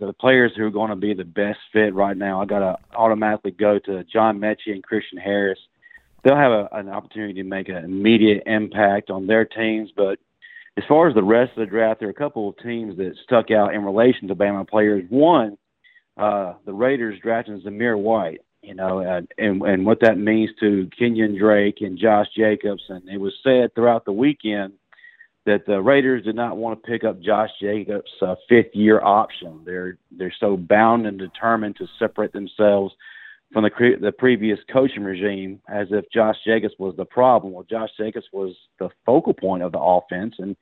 [0.00, 2.76] the players who are going to be the best fit right now, I got to
[2.96, 5.58] automatically go to John Metchie and Christian Harris.
[6.24, 10.18] They'll have a, an opportunity to make an immediate impact on their teams, but
[10.80, 13.12] as far as the rest of the draft, there are a couple of teams that
[13.22, 15.04] stuck out in relation to Bama players.
[15.10, 15.58] One,
[16.16, 20.88] uh, the Raiders drafting Zamir White, you know, and, and and what that means to
[20.98, 22.82] Kenyon Drake and Josh Jacobs.
[22.88, 24.72] And it was said throughout the weekend
[25.44, 29.60] that the Raiders did not want to pick up Josh Jacobs' uh, fifth year option.
[29.66, 32.94] They're they're so bound and determined to separate themselves
[33.52, 37.52] from the the previous coaching regime as if Josh Jacobs was the problem.
[37.52, 40.56] Well, Josh Jacobs was the focal point of the offense, and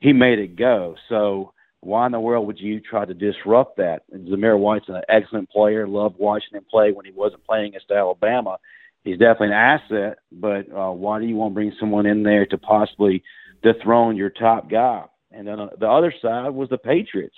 [0.00, 0.96] he made it go.
[1.08, 4.02] So why in the world would you try to disrupt that?
[4.12, 5.86] And Zamir White's an excellent player.
[5.86, 8.58] Loved watching him play when he wasn't playing against Alabama.
[9.04, 12.46] He's definitely an asset, but uh, why do you want to bring someone in there
[12.46, 13.24] to possibly
[13.62, 15.04] dethrone your top guy?
[15.32, 17.34] And then uh, the other side was the Patriots.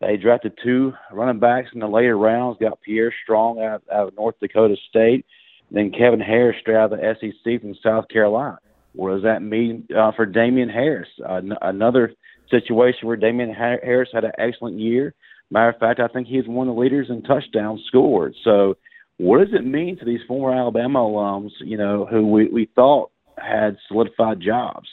[0.00, 4.16] They drafted two running backs in the later rounds, got Pierre Strong out, out of
[4.16, 5.26] North Dakota State,
[5.70, 8.58] then Kevin Harris straight out of the SEC from South Carolina.
[8.94, 11.08] What does that mean uh, for Damien Harris?
[11.28, 12.12] Uh, n- another
[12.50, 15.14] situation where Damien Harris had an excellent year.
[15.50, 18.34] Matter of fact, I think he's one of the leaders in touchdowns scored.
[18.42, 18.76] So,
[19.18, 23.10] what does it mean to these former Alabama alums, you know, who we, we thought
[23.36, 24.88] had solidified jobs?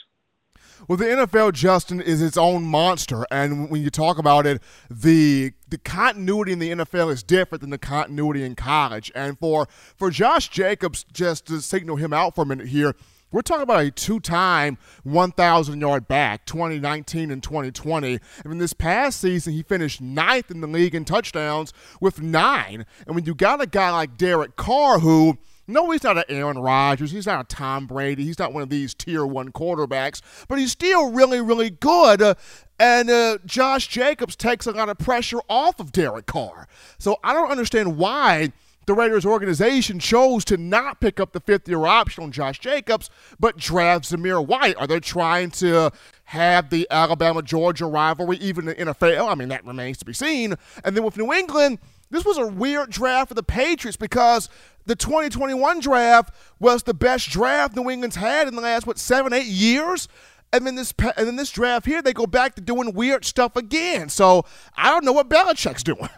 [0.88, 5.52] Well, the NFL, Justin, is its own monster, and when you talk about it, the
[5.68, 9.12] the continuity in the NFL is different than the continuity in college.
[9.14, 12.94] And for for Josh Jacobs, just to signal him out for a minute here,
[13.30, 18.14] we're talking about a two-time 1,000 yard back, 2019 and 2020.
[18.42, 22.86] I mean, this past season he finished ninth in the league in touchdowns with nine.
[23.06, 25.36] And when you got a guy like Derek Carr who
[25.68, 27.10] no, he's not an Aaron Rodgers.
[27.10, 28.24] He's not a Tom Brady.
[28.24, 32.22] He's not one of these tier one quarterbacks, but he's still really, really good.
[32.22, 32.34] Uh,
[32.80, 36.68] and uh, Josh Jacobs takes a lot of pressure off of Derek Carr.
[36.98, 38.52] So I don't understand why
[38.86, 43.10] the Raiders organization chose to not pick up the fifth year option on Josh Jacobs,
[43.38, 44.76] but draft Zamir White.
[44.78, 45.92] Are they trying to
[46.24, 49.30] have the Alabama Georgia rivalry, even in the NFL?
[49.30, 50.54] I mean, that remains to be seen.
[50.84, 54.48] And then with New England, this was a weird draft for the Patriots because
[54.86, 59.32] the 2021 draft was the best draft New England's had in the last what seven,
[59.32, 60.08] eight years.
[60.50, 63.54] And then this and then this draft here, they go back to doing weird stuff
[63.54, 64.08] again.
[64.08, 66.08] So I don't know what Belichick's doing.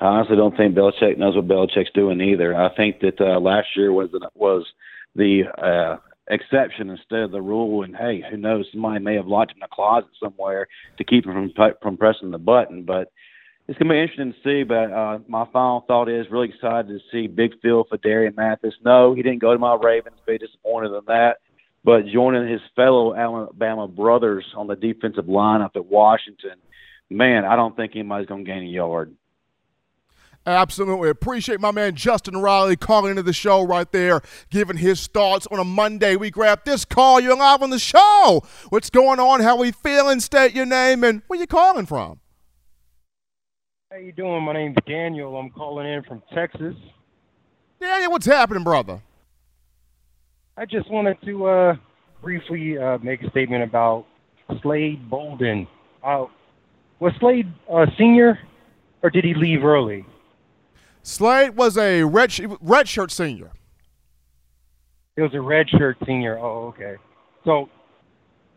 [0.00, 2.54] I honestly don't think Belichick knows what Belichick's doing either.
[2.54, 4.66] I think that uh, last year was was
[5.14, 7.84] the uh, exception instead of the rule.
[7.84, 8.66] And hey, who knows?
[8.72, 10.66] Somebody may have locked him in a closet somewhere
[10.98, 12.82] to keep him from from pressing the button.
[12.82, 13.12] But
[13.68, 14.62] it's gonna be interesting to see.
[14.64, 18.74] But uh, my final thought is really excited to see Big Phidarian Mathis.
[18.84, 20.16] No, he didn't go to my Ravens.
[20.26, 21.38] Be disappointed in that.
[21.84, 26.54] But joining his fellow Alabama brothers on the defensive line up at Washington,
[27.10, 29.14] man, I don't think anybody's gonna gain a yard.
[30.44, 31.08] Absolutely.
[31.08, 35.60] Appreciate my man Justin Riley calling into the show right there, giving his thoughts on
[35.60, 36.16] a Monday.
[36.16, 37.20] We grab this call.
[37.20, 38.42] You're live on the show.
[38.70, 39.40] What's going on?
[39.40, 40.18] How we feeling?
[40.18, 42.21] State your name and where you calling from.
[43.92, 44.42] How you doing?
[44.42, 45.36] My name's Daniel.
[45.36, 46.74] I'm calling in from Texas.
[47.78, 49.02] Daniel, what's happening, brother?
[50.56, 51.74] I just wanted to uh,
[52.22, 54.06] briefly uh, make a statement about
[54.62, 55.68] Slade Bolden.
[56.02, 56.24] Uh,
[57.00, 58.38] was Slade a senior,
[59.02, 60.06] or did he leave early?
[61.02, 63.50] Slade was a red redshirt senior.
[65.18, 66.38] It was a redshirt senior.
[66.38, 66.94] Oh, okay.
[67.44, 67.68] So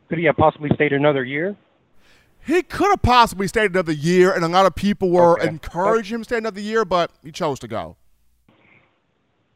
[0.07, 1.57] could he have possibly stayed another year?
[2.45, 5.47] He could have possibly stayed another year, and a lot of people were okay.
[5.47, 7.97] encouraging him to stay another year, but he chose to go.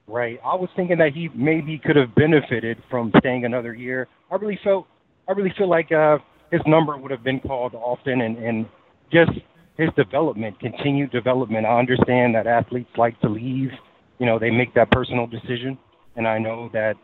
[0.08, 0.40] Right.
[0.44, 4.08] I was thinking that he maybe could have benefited from staying another year.
[4.32, 4.88] I really felt,
[5.28, 6.18] I really feel like uh,
[6.52, 8.66] his number would have been called often, and, and
[9.14, 9.34] just
[9.78, 11.68] his development, continued development.
[11.68, 13.70] I understand that athletes like to leave.
[14.18, 15.78] You know, they make that personal decision,
[16.16, 16.96] and I know that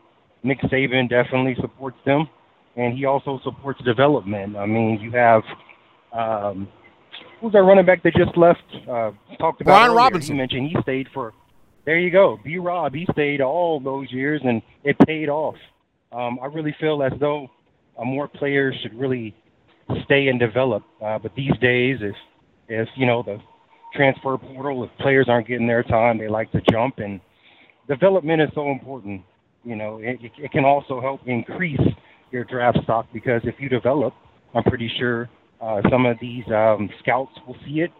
[0.42, 2.28] Nick Saban definitely supports them,
[2.76, 4.58] and he also supports development.
[4.58, 5.44] I mean, you have
[6.16, 6.68] um,
[7.42, 8.64] who's our running back that just left?
[8.90, 9.92] Uh, talked about Brian.
[9.94, 10.36] Robinson.
[10.36, 11.34] He mentioned he stayed for.
[11.86, 12.58] There you go, B.
[12.58, 12.96] Rob.
[12.96, 15.56] He stayed all those years, and it paid off.
[16.12, 17.50] Um, I really feel as though
[18.00, 19.36] uh, more players should really
[20.06, 20.84] stay and develop.
[21.04, 22.16] Uh, but these days, if
[22.68, 23.38] if you know the
[23.94, 27.20] transfer portal, if players aren't getting their time, they like to jump, and
[27.88, 29.22] development is so important.
[29.64, 31.80] You know, it, it can also help increase
[32.32, 34.14] your draft stock because if you develop,
[34.54, 35.30] I'm pretty sure
[35.66, 37.92] uh, some of these um, scouts will see it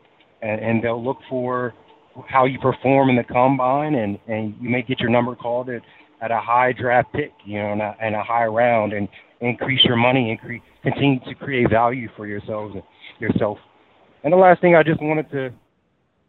[0.42, 1.74] and, and they'll look for
[2.28, 5.82] how you perform in the combine, and, and you may get your number called at,
[6.22, 9.10] at a high draft pick, you know, and a, and a high round, and
[9.42, 12.76] increase your money, and continue to create value for yourselves
[13.20, 13.58] yourself.
[14.24, 15.50] And the last thing I just wanted to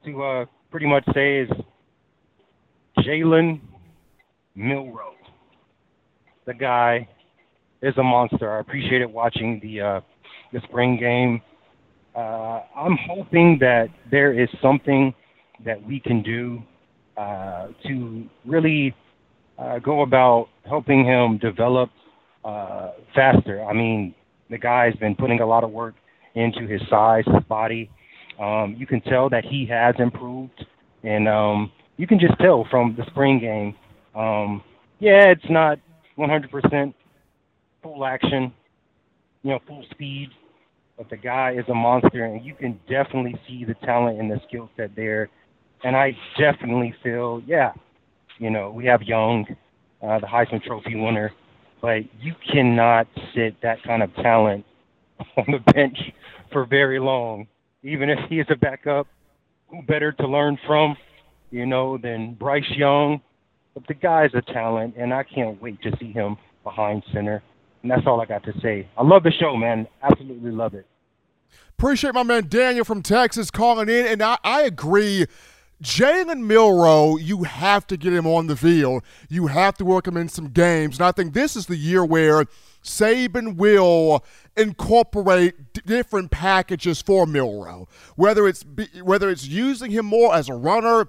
[0.05, 1.51] to uh, pretty much say is
[2.99, 3.61] Jalen
[4.55, 5.15] Milroe.
[6.47, 7.09] The guy
[7.83, 8.57] is a monster.
[8.57, 10.01] I appreciated watching the uh,
[10.53, 11.41] the spring game.
[12.15, 15.15] Uh, I'm hoping that there is something
[15.65, 16.63] that we can do
[17.17, 18.95] uh, to really
[19.59, 21.91] uh, go about helping him develop
[22.45, 23.65] uh, faster.
[23.65, 24.15] I mean,
[24.51, 25.95] the guy's been putting a lot of work
[26.35, 27.91] into his size, his body.
[28.41, 30.65] Um, you can tell that he has improved,
[31.03, 33.75] and um, you can just tell from the spring game.
[34.15, 34.63] Um,
[34.99, 35.79] yeah, it's not
[36.19, 36.95] 100%
[37.83, 38.53] full action,
[39.47, 40.31] you know, full speed,
[40.99, 44.41] but the guy is a monster, and you can definitely see the talent and the
[44.49, 45.29] skill set there.
[45.85, 47.73] And I definitely feel, yeah,
[48.41, 49.47] you know, we have Young,
[50.03, 51.33] uh, the Heisman Trophy winner,
[51.81, 53.07] but you cannot
[53.37, 54.65] sit that kind of talent
[55.37, 55.97] on the bench
[56.51, 57.47] for very long.
[57.85, 59.07] Even if he is a backup,
[59.69, 60.97] who better to learn from,
[61.53, 63.21] you know, than Bryce Young?
[63.75, 67.45] But the guy's a talent, and I can't wait to see him behind center.
[67.87, 68.89] And that's all I got to say.
[68.97, 69.87] I love the show, man.
[70.03, 70.89] Absolutely love it.
[71.79, 75.27] Appreciate my man Daniel from Texas calling in, and I, I agree.
[75.81, 79.05] Jalen Milroe, you have to get him on the field.
[79.29, 80.99] You have to work him in some games.
[80.99, 82.47] And I think this is the year where
[82.83, 84.25] Saban will
[84.57, 90.49] incorporate d- different packages for Milroe, Whether it's be, whether it's using him more as
[90.49, 91.07] a runner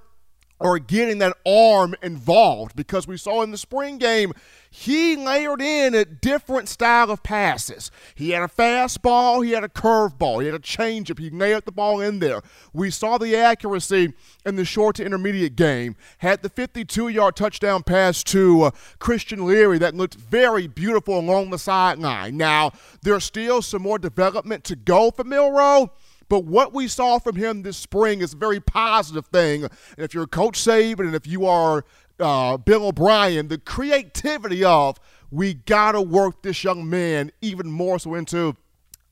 [0.60, 4.34] or getting that arm involved because we saw in the spring game
[4.80, 7.90] he layered in a different style of passes.
[8.14, 11.18] He had a fastball, he had a curveball, he had a changeup.
[11.18, 12.44] He layered the ball in there.
[12.74, 14.14] We saw the accuracy
[14.46, 15.96] in the short to intermediate game.
[16.20, 21.58] Had the 52-yard touchdown pass to uh, Christian Leary that looked very beautiful along the
[21.58, 22.38] sideline.
[22.38, 25.92] Now there's still some more development to go for Milroe.
[26.30, 29.64] But what we saw from him this spring is a very positive thing.
[29.64, 31.84] And if you're a Coach Saban and if you are
[32.20, 35.00] uh, Bill O'Brien, the creativity of
[35.32, 38.56] we got to work this young man even more so into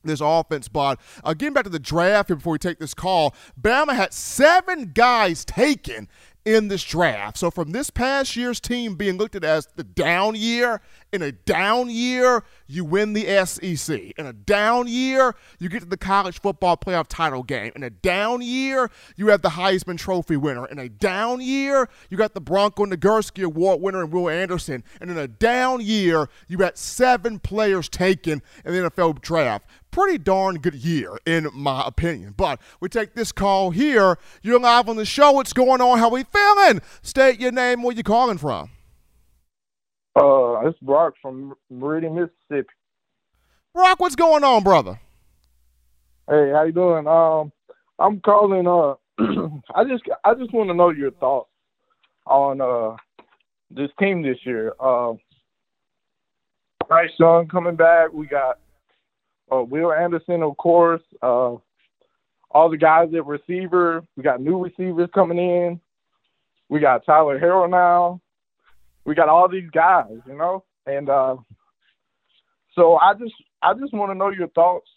[0.04, 0.68] this offense.
[0.68, 4.12] But uh, getting back to the draft here before we take this call, Bama had
[4.12, 6.08] seven guys taken
[6.46, 7.36] in this draft.
[7.36, 10.80] So from this past year's team being looked at as the down year,
[11.12, 14.12] in a down year, you win the SEC.
[14.16, 17.72] In a down year, you get to the college football playoff title game.
[17.74, 20.66] In a down year, you have the Heisman Trophy winner.
[20.66, 24.84] In a down year, you got the Bronco Nagurski Award winner and Will Anderson.
[25.00, 30.18] And in a down year, you got seven players taken in the NFL draft pretty
[30.18, 32.34] darn good year, in my opinion.
[32.36, 34.18] But we take this call here.
[34.42, 35.32] You're live on the show.
[35.32, 35.98] What's going on?
[35.98, 36.82] How we feeling?
[37.02, 37.82] State your name.
[37.82, 38.70] Where you calling from?
[40.14, 42.72] Uh, it's Brock from Meridian, Mississippi.
[43.74, 44.98] Brock, what's going on, brother?
[46.28, 47.06] Hey, how you doing?
[47.06, 47.52] Um,
[47.98, 48.66] I'm calling.
[48.66, 48.94] Uh,
[49.74, 51.50] I just I just want to know your thoughts
[52.26, 52.96] on uh
[53.70, 54.72] this team this year.
[54.80, 55.14] Uh,
[56.88, 58.12] Bryce Young coming back.
[58.12, 58.58] We got
[59.52, 61.02] uh, Will Anderson, of course.
[61.22, 61.56] Uh,
[62.50, 64.02] all the guys at receiver.
[64.16, 65.80] We got new receivers coming in.
[66.68, 68.20] We got Tyler Harrell now.
[69.04, 71.36] We got all these guys, you know, and uh,
[72.74, 74.90] so I just I just want to know your thoughts,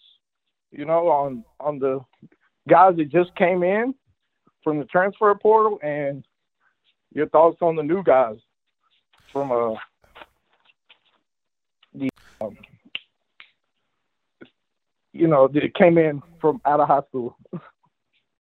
[0.71, 1.99] you know, on on the
[2.67, 3.93] guys that just came in
[4.63, 6.23] from the transfer portal and
[7.13, 8.37] your thoughts on the new guys
[9.31, 9.75] from uh
[11.93, 12.09] the
[12.41, 12.57] um,
[15.19, 17.35] you know came in from out of high school.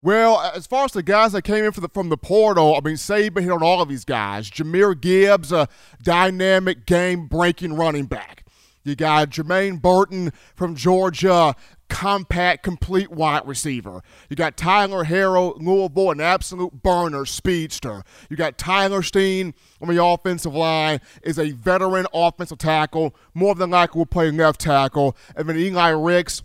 [0.06, 2.96] Well, as far as the guys that came in the, from the portal, I mean,
[2.96, 4.52] Saban hit on all of these guys.
[4.52, 5.70] Jahmyr Gibbs, a
[6.02, 8.44] dynamic game-breaking running back.
[8.84, 11.56] You got Jermaine Burton from Georgia,
[11.88, 14.02] compact, complete wide receiver.
[14.30, 18.04] You got Tyler Harrell, Louisville, an absolute burner, speedster.
[18.30, 23.70] You got Tyler Steen on the offensive line, is a veteran offensive tackle, more than
[23.70, 25.16] likely will play left tackle.
[25.36, 26.44] And then Eli Ricks,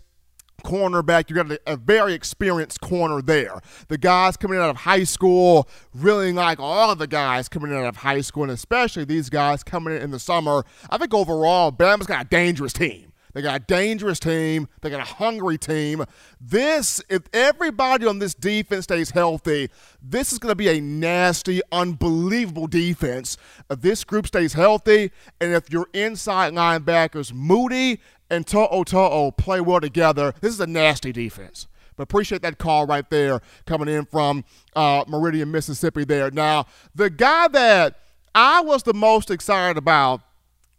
[0.63, 1.29] cornerback.
[1.29, 3.59] You got a, a, very experienced corner there.
[3.87, 7.85] The guys coming out of high school, really like all of the guys coming out
[7.85, 10.65] of high school, and especially these guys coming in in the summer.
[10.89, 13.09] I think overall, Bama's got a dangerous team.
[13.33, 14.67] They got a dangerous team.
[14.81, 16.05] They got a hungry team.
[16.41, 19.69] This, if everybody on this defense stays healthy,
[20.01, 23.37] this is going to be a nasty, unbelievable defense.
[23.69, 29.61] If this group stays healthy, and if your inside linebackers, Moody and To'o To'o play
[29.61, 31.67] well together, this is a nasty defense.
[31.95, 36.05] But appreciate that call right there coming in from uh, Meridian, Mississippi.
[36.05, 36.65] There now,
[36.95, 37.99] the guy that
[38.33, 40.21] I was the most excited about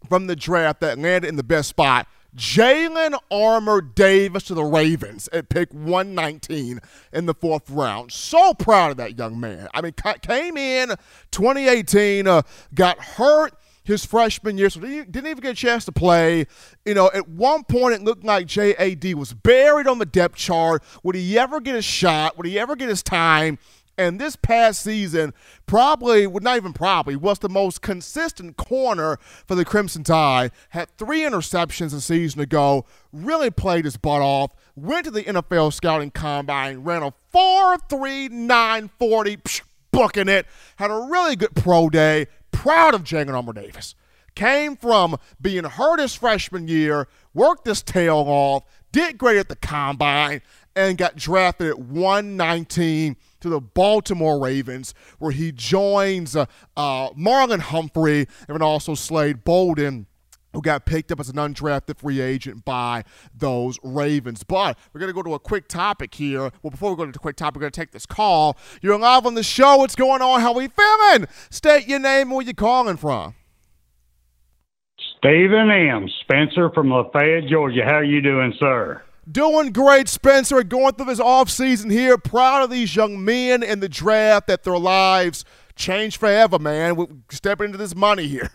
[0.09, 2.07] from the draft that landed in the best spot.
[2.35, 6.79] Jalyn Armour Davis to the Ravens at pick 119
[7.11, 8.13] in the fourth round.
[8.13, 9.67] So proud of that young man.
[9.73, 10.95] I mean, came in
[11.31, 12.43] 2018, uh,
[12.73, 13.53] got hurt
[13.91, 16.47] his freshman year, so didn't even get a chance to play.
[16.85, 20.83] You know, at one point it looked like JAD was buried on the depth chart.
[21.03, 22.37] Would he ever get a shot?
[22.37, 23.59] Would he ever get his time?
[23.97, 25.33] And this past season,
[25.67, 30.51] probably, well, not even probably, was the most consistent corner for the Crimson Tide.
[30.69, 35.73] Had three interceptions a season ago, really played his butt off, went to the NFL
[35.73, 39.37] scouting combine, ran a 4 3 9 40,
[39.91, 43.95] booking it, had a really good pro day, proud of Jalyn Armour Davis.
[44.33, 49.55] Came from being hurt his freshman year, worked his tail off, did great at the
[49.55, 50.41] combine,
[50.75, 56.45] and got drafted at 119 to the Baltimore Ravens, where he joins uh,
[56.77, 60.07] uh, Marlon Humphrey and also Slade Bolden
[60.53, 64.43] who got picked up as an undrafted free agent by those Ravens.
[64.43, 66.51] But we're going to go to a quick topic here.
[66.61, 68.57] Well, before we go to the quick topic, we're going to take this call.
[68.81, 69.77] You're live on the show.
[69.77, 70.41] What's going on?
[70.41, 71.27] How we feeling?
[71.49, 73.35] State your name and where you calling from.
[75.17, 76.09] Stephen M.
[76.21, 77.83] Spencer from Lafayette, Georgia.
[77.85, 79.03] How are you doing, sir?
[79.31, 80.63] Doing great, Spencer.
[80.63, 82.17] Going through this off season here.
[82.17, 85.45] Proud of these young men in the draft that their lives
[85.75, 86.95] changed forever, man.
[86.95, 88.49] We're stepping into this money here.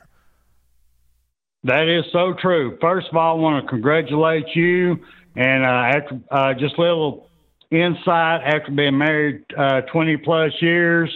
[1.67, 2.79] That is so true.
[2.81, 4.99] First of all, I want to congratulate you.
[5.35, 7.29] And uh, after uh, just a little
[7.73, 11.11] insight after being married uh, 20 plus years,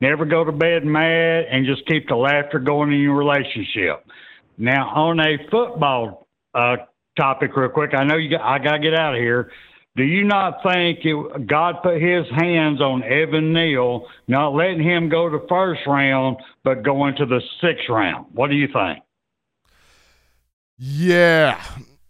[0.00, 4.06] never go to bed mad and just keep the laughter going in your relationship.
[4.56, 6.76] Now, on a football uh,
[7.18, 9.50] topic, real quick, I know you got, I got to get out of here.
[9.96, 15.08] Do you not think it, God put his hands on Evan Neal, not letting him
[15.08, 18.26] go to first round, but going to the sixth round?
[18.32, 19.00] What do you think?
[20.78, 21.62] Yeah.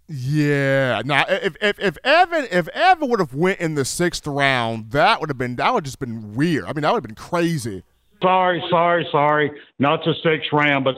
[0.08, 1.02] Yeah.
[1.04, 5.20] Now, if, if if Evan if Evan would have went in the sixth round, that
[5.20, 6.64] would have been that would have just been weird.
[6.64, 7.82] I mean, that would have been crazy.
[8.22, 9.50] Sorry, sorry, sorry.
[9.78, 10.94] Not the sixth round, but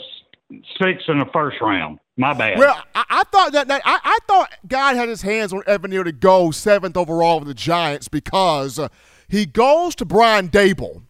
[0.81, 1.99] six in the first round.
[2.17, 2.59] My bad.
[2.59, 5.91] Well, I, I thought that, that I, I, thought God had his hands on Evan
[5.91, 8.89] Neal to go seventh overall with the Giants because uh,
[9.29, 11.03] he goes to Brian Daboll.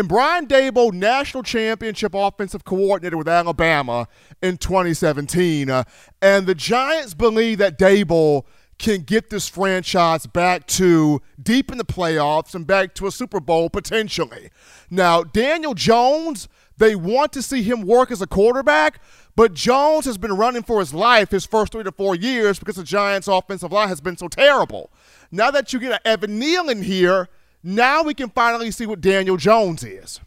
[0.00, 4.08] And Brian Daboll, national championship offensive coordinator with Alabama
[4.40, 5.68] in 2017.
[5.68, 5.84] Uh,
[6.22, 8.46] and the Giants believe that Daboll
[8.78, 13.40] can get this franchise back to deep in the playoffs and back to a Super
[13.40, 14.48] Bowl potentially.
[14.88, 16.48] Now, Daniel Jones,
[16.78, 19.02] they want to see him work as a quarterback,
[19.36, 22.76] but Jones has been running for his life his first three to four years because
[22.76, 24.90] the Giants' offensive line has been so terrible.
[25.30, 27.28] Now that you get Evan Neal in here,
[27.62, 30.20] now we can finally see what Daniel Jones is.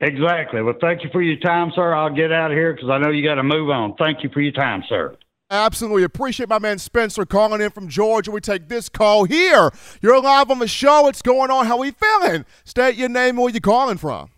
[0.00, 0.62] Exactly.
[0.62, 1.94] Well, thank you for your time, sir.
[1.94, 3.94] I'll get out of here because I know you got to move on.
[3.94, 5.16] Thank you for your time, sir.
[5.48, 6.02] Absolutely.
[6.02, 8.30] Appreciate my man Spencer calling in from Georgia.
[8.30, 9.70] We take this call here.
[10.00, 11.02] You're live on the show.
[11.02, 11.66] What's going on?
[11.66, 12.46] How we feeling?
[12.64, 14.30] State your name and where you calling from.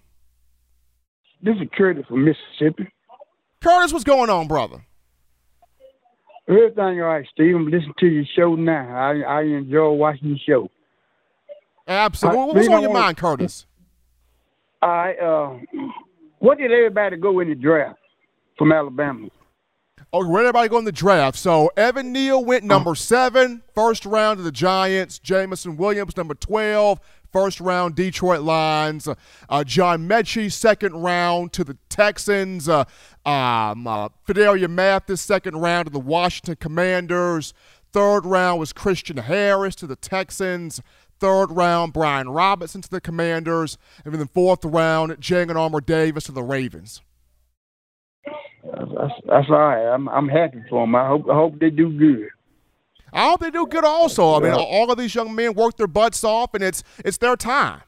[1.41, 2.93] This is Curtis from Mississippi.
[3.63, 4.85] Curtis, what's going on, brother?
[6.49, 7.55] Everything all right, Steve.
[7.55, 8.89] I'm listening to your show now.
[8.95, 10.71] I, I enjoy watching your show.
[11.87, 12.55] Absolutely.
[12.55, 13.67] What's on your mind, Curtis?
[14.81, 15.59] I Uh,
[16.39, 17.99] what did everybody go in the draft
[18.59, 19.29] from Alabama?
[20.13, 21.37] Oh, where did everybody go in the draft?
[21.37, 25.19] So Evan Neal went number seven, first round to the Giants.
[25.19, 27.01] Jameson Williams, number 12,
[27.33, 29.09] first round Detroit Lions.
[29.49, 32.69] Uh, John Metchie, second round to the Texans.
[32.69, 32.85] Uh,
[33.27, 37.53] um, uh, Phidarian Mathis, second round to the Washington Commanders.
[37.93, 40.81] Third round was Christian Harris to the Texans.
[41.25, 43.79] Third round, Brian Robinson to the Commanders.
[44.05, 47.01] And then fourth round, Jalyn Armour Davis to the Ravens.
[48.63, 49.87] That's, that's all right.
[49.95, 50.95] I'm I'm happy for them.
[50.95, 52.29] I hope I hope they do good.
[53.11, 54.35] I hope they do good also.
[54.35, 57.37] I mean, all of these young men work their butts off, and it's it's their
[57.37, 57.81] time.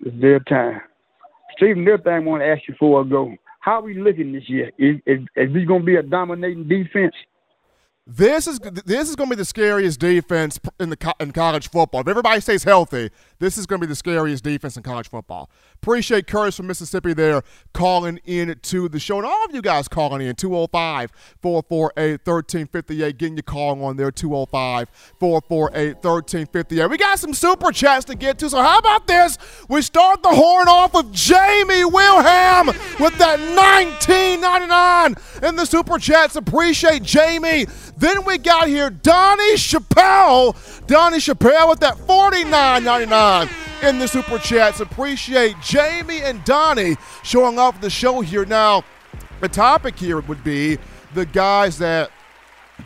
[0.00, 0.80] It's their time.
[1.56, 3.94] Stephen, the other thing I want to ask you before I go: How are we
[4.02, 4.72] looking this year?
[4.78, 7.14] Is, is, is we going to be a dominating defense?
[8.06, 12.00] This is this is going to be the scariest defense in the in college football.
[12.00, 13.10] If everybody stays healthy,
[13.42, 15.50] this is going to be the scariest defense in college football.
[15.82, 19.16] Appreciate Curtis from Mississippi there calling in to the show.
[19.16, 21.10] And all of you guys calling in 205
[21.42, 23.18] 448 1358.
[23.18, 24.88] Getting your call on there 205
[25.18, 26.86] 448 1358.
[26.86, 28.48] We got some super chats to get to.
[28.48, 29.36] So, how about this?
[29.68, 32.68] We start the horn off with Jamie Wilhelm
[33.00, 35.16] with that 1999
[35.48, 36.36] in the super chats.
[36.36, 37.66] Appreciate Jamie.
[37.96, 40.86] Then we got here Donnie Chappelle.
[40.86, 43.31] Donnie Chappelle with that 49.99
[43.82, 44.80] in the super chats.
[44.80, 48.44] Appreciate Jamie and Donnie showing off the show here.
[48.44, 48.84] Now,
[49.40, 50.78] the topic here would be
[51.14, 52.10] the guys that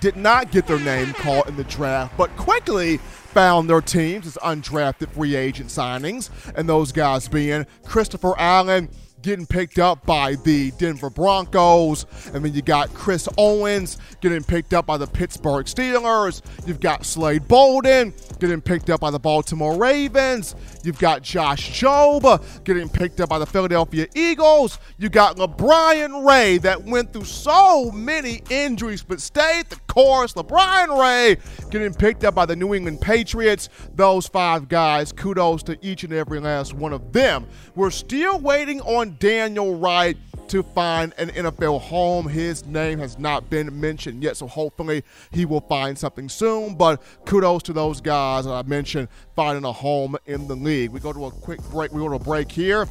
[0.01, 4.38] did not get their name called in the draft, but quickly found their teams as
[4.42, 8.88] undrafted free agent signings, and those guys being Christopher Allen
[9.27, 12.07] getting picked up by the Denver Broncos.
[12.33, 16.43] And then you got Chris Owens getting picked up by the Pittsburgh Steelers.
[16.64, 20.55] You've got Slade Bolden getting picked up by the Baltimore Ravens.
[20.85, 24.79] You've got Josh Jobe getting picked up by the Philadelphia Eagles.
[24.97, 30.34] You got LaBryan Ray that went through so many injuries but stayed the course.
[30.34, 31.38] LaBryan Ray
[31.70, 33.70] getting picked up by the New England Patriots.
[33.94, 37.47] Those five guys, kudos to each and every last one of them.
[37.74, 40.18] We're still waiting on Daniel Wright
[40.49, 42.28] to find an NFL home.
[42.28, 46.74] His name has not been mentioned yet, so hopefully he will find something soon.
[46.74, 50.90] But kudos to those guys that I mentioned finding a home in the league.
[50.90, 51.90] We go to a quick break.
[51.92, 52.86] We go to a break here.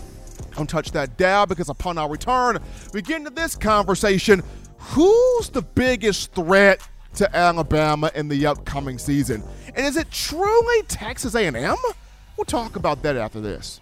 [0.55, 2.57] Don't touch that dial because upon our return,
[2.93, 4.41] we get into this conversation.
[4.79, 6.81] Who's the biggest threat
[7.16, 9.43] to Alabama in the upcoming season?
[9.76, 11.76] And is it truly Texas A&M?
[12.38, 13.82] We'll talk about that after this.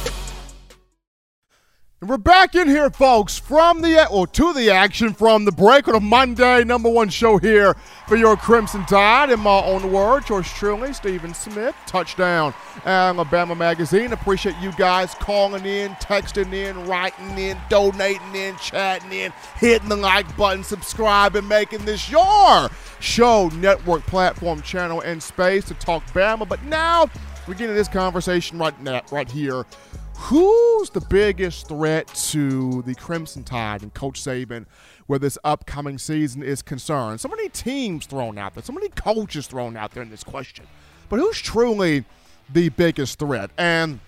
[2.01, 5.87] And we're back in here, folks, from the or to the action from the break
[5.87, 7.75] on a Monday number one show here
[8.07, 9.29] for your Crimson Tide.
[9.29, 12.55] In my own words, yours truly, Stephen Smith, touchdown
[12.87, 14.13] Alabama Magazine.
[14.13, 19.95] Appreciate you guys calling in, texting in, writing in, donating in, chatting in, hitting the
[19.95, 26.49] like button, subscribing, making this your show, network, platform, channel, and space to talk Bama.
[26.49, 27.11] But now
[27.47, 29.67] we're getting this conversation right now, right here
[30.25, 34.65] Who's the biggest threat to the Crimson Tide and Coach Saban
[35.07, 37.19] where this upcoming season is concerned?
[37.19, 40.67] So many teams thrown out there, so many coaches thrown out there in this question.
[41.09, 42.05] But who's truly
[42.53, 43.49] the biggest threat?
[43.57, 43.99] And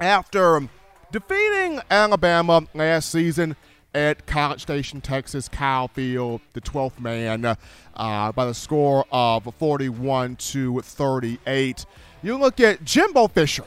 [0.00, 0.68] after
[1.10, 3.56] defeating Alabama last season
[3.92, 10.36] at College Station, Texas, Kyle Field, the 12th man, uh, by the score of 41
[10.36, 11.84] to 38,
[12.22, 13.64] you look at Jimbo Fisher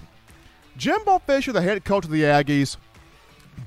[0.77, 2.77] Jimbo Fisher, the head coach of the Aggies,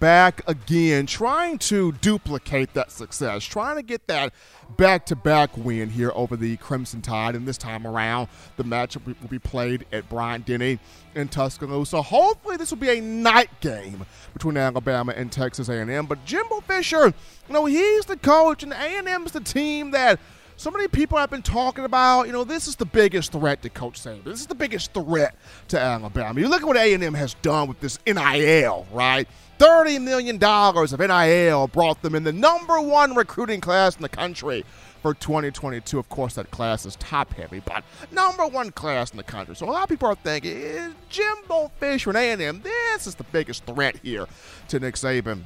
[0.00, 4.32] back again, trying to duplicate that success, trying to get that
[4.76, 7.36] back to back win here over the Crimson Tide.
[7.36, 10.78] And this time around, the matchup will be played at Bryant Denny
[11.14, 12.02] in Tuscaloosa.
[12.02, 16.06] Hopefully, this will be a night game between Alabama and Texas A&M.
[16.06, 17.06] But Jimbo Fisher,
[17.48, 20.18] you know, he's the coach, and A&M is the team that
[20.56, 23.68] so many people have been talking about, you know, this is the biggest threat to
[23.68, 24.24] Coach Saban.
[24.24, 25.34] This is the biggest threat
[25.68, 26.40] to Alabama.
[26.40, 29.28] You look at what A&M has done with this NIL, right?
[29.58, 34.64] $30 million of NIL brought them in the number one recruiting class in the country
[35.02, 35.98] for 2022.
[35.98, 39.56] Of course, that class is top heavy, but number one class in the country.
[39.56, 43.24] So a lot of people are thinking, is Jimbo Fisher and A&M, this is the
[43.24, 44.26] biggest threat here
[44.68, 45.44] to Nick Saban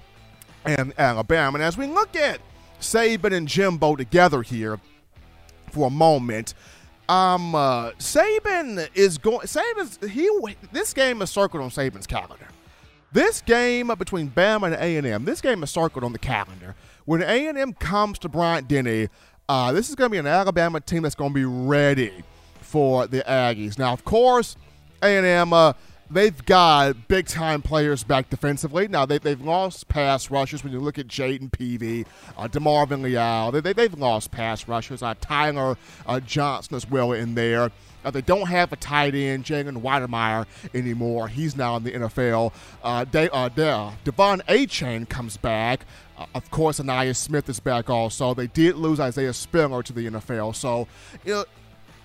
[0.65, 1.57] and Alabama.
[1.57, 2.41] And as we look at
[2.81, 4.79] Saban and Jimbo together here
[5.69, 6.55] for a moment,
[7.09, 9.47] um, uh, Saban is going.
[9.47, 10.29] Saban's he.
[10.73, 12.49] This game is circled on Saban's calendar.
[13.11, 16.75] This game between Bama and A&M, this game is circled on the calendar.
[17.07, 19.09] When A&M comes to Bryant Denny,
[19.49, 22.13] uh, this is going to be an Alabama team that's going to be ready
[22.61, 23.79] for the Aggies.
[23.79, 24.57] Now, of course,
[25.03, 25.73] A&M, uh,
[26.11, 28.89] they've got big time players back defensively.
[28.89, 30.65] Now they, they've lost pass rushers.
[30.65, 32.07] When you look at Jayden Peevy,
[32.37, 35.03] uh, Demarvin Leal, they, they, have lost pass rushers.
[35.03, 37.71] Uh, Tyler uh, Johnson as well in there.
[38.05, 41.29] Uh, they don't have a tight end, Jalen Wydermyer, anymore.
[41.29, 42.53] He's now in the NFL.
[42.83, 45.85] Uh, De- uh, De- De'Von Achane comes back.
[46.17, 48.35] Uh, of course, Ainias Smith is back also.
[48.35, 50.55] They did lose Isaiah Spiller to the NFL.
[50.55, 50.87] So,
[51.25, 51.45] you know,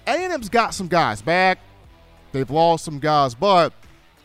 [0.07, 1.59] A&M's got some guys back.
[2.31, 3.71] They've lost some guys, but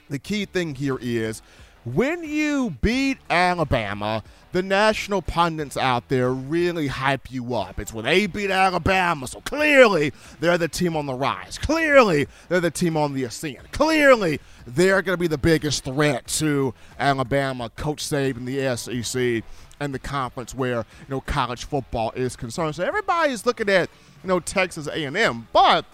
[0.08, 1.42] the key thing here is
[1.84, 7.78] when you beat Alabama– the national pundits out there really hype you up.
[7.78, 11.58] It's when they beat Alabama, so clearly they're the team on the rise.
[11.58, 13.70] Clearly they're the team on the ascent.
[13.72, 19.44] Clearly they're going to be the biggest threat to Alabama, Coach Saban, the SEC,
[19.80, 22.74] and the conference where you know college football is concerned.
[22.74, 23.90] So everybody's looking at
[24.22, 25.84] you know Texas A&M, but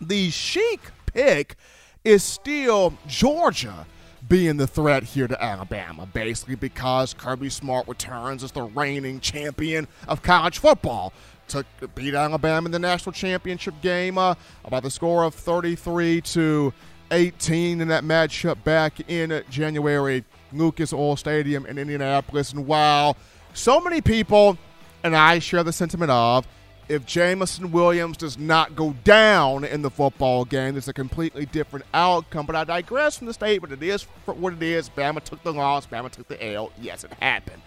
[0.00, 1.56] the chic pick
[2.04, 3.86] is still Georgia
[4.28, 9.86] being the threat here to Alabama, basically because Kirby Smart returns as the reigning champion
[10.08, 11.12] of college football.
[11.48, 14.36] To beat Alabama in the national championship game uh,
[14.70, 16.72] by the score of 33 to
[17.10, 22.52] 18 in that matchup back in January, Lucas Oil Stadium in Indianapolis.
[22.52, 23.18] And while
[23.52, 24.56] so many people,
[25.04, 26.46] and I share the sentiment of,
[26.88, 31.86] if Jameson Williams does not go down in the football game, it's a completely different
[31.94, 32.46] outcome.
[32.46, 33.72] But I digress from the statement.
[33.72, 34.88] It is what it is.
[34.88, 35.86] Bama took the loss.
[35.86, 36.72] Bama took the L.
[36.80, 37.62] Yes, it happened.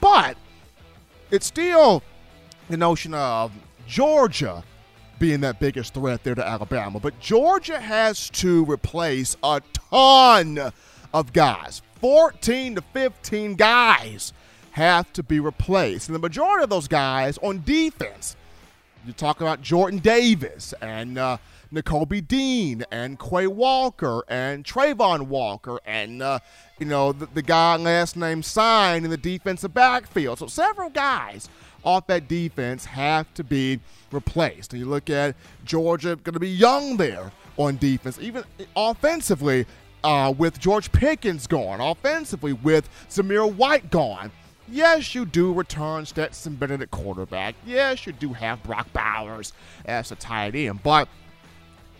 [0.00, 0.36] But
[1.30, 2.02] it's still
[2.68, 3.52] the notion of
[3.86, 4.64] Georgia
[5.18, 6.98] being that biggest threat there to Alabama.
[6.98, 10.72] But Georgia has to replace a ton
[11.14, 14.32] of guys 14 to 15 guys
[14.72, 16.08] have to be replaced.
[16.08, 18.36] And the majority of those guys on defense
[19.06, 21.38] you talk about Jordan Davis and uh,
[22.28, 26.38] Dean and Quay Walker and Travon Walker and uh,
[26.78, 30.38] you know the, the, guy last name signed in the defensive backfield.
[30.38, 31.48] So several guys
[31.84, 33.80] off that defense have to be
[34.12, 34.72] replaced.
[34.72, 35.34] And you look at
[35.64, 38.44] Georgia going to be young there on defense, even
[38.76, 39.66] offensively.
[40.04, 44.32] Uh, with George Pickens gone, offensively with Zamir White gone,
[44.72, 47.54] Yes, you do return Stetson Bennett at quarterback.
[47.66, 49.52] Yes, you do have Brock Bowers
[49.84, 50.82] as a tight end.
[50.82, 51.08] But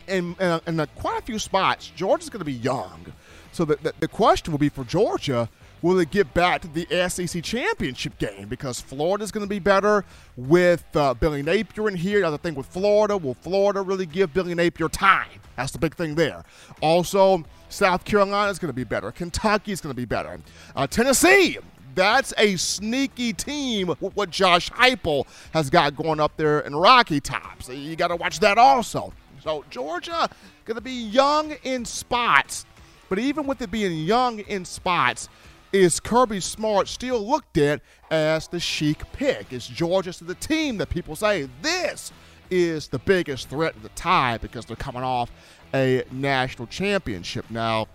[0.08, 3.12] in, in, in quite a few spots, Georgia's going to be young.
[3.52, 5.50] So the, the, the question will be for Georgia
[5.82, 8.48] will it get back to the SEC championship game?
[8.48, 10.04] Because Florida's going to be better
[10.36, 12.20] with uh, Billy Napier in here.
[12.20, 15.28] The other thing with Florida, will Florida really give Billy Napier time?
[15.56, 16.44] That's the big thing there.
[16.80, 19.10] Also, South Carolina is going to be better.
[19.10, 20.40] Kentucky is going to be better.
[20.74, 21.58] Uh, Tennessee
[21.94, 27.20] that's a sneaky team with what Josh Heupel has got going up there in Rocky
[27.20, 27.62] Top.
[27.62, 29.12] So you got to watch that also.
[29.42, 30.28] So Georgia
[30.64, 32.64] going to be young in spots,
[33.08, 35.28] but even with it being young in spots,
[35.72, 37.80] is Kirby Smart still looked at
[38.10, 39.52] as the chic pick?
[39.52, 42.12] Is Georgia the team that people say this
[42.50, 45.30] is the biggest threat to the tie because they're coming off
[45.74, 47.46] a national championship?
[47.50, 47.88] Now,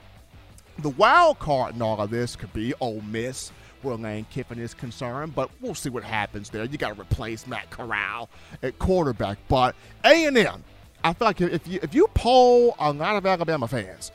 [0.80, 4.74] the wild card in all of this could be Ole Miss where Lane Kiffin is
[4.74, 6.64] concerned, but we'll see what happens there.
[6.64, 8.30] You got to replace Matt Corral
[8.64, 10.64] at quarterback, but A&M,
[11.04, 14.12] I feel like if you if you poll a lot of Alabama fans,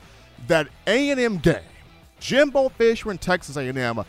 [0.47, 1.59] that A&M game,
[2.19, 4.03] Jimbo Fisher and Texas A&M,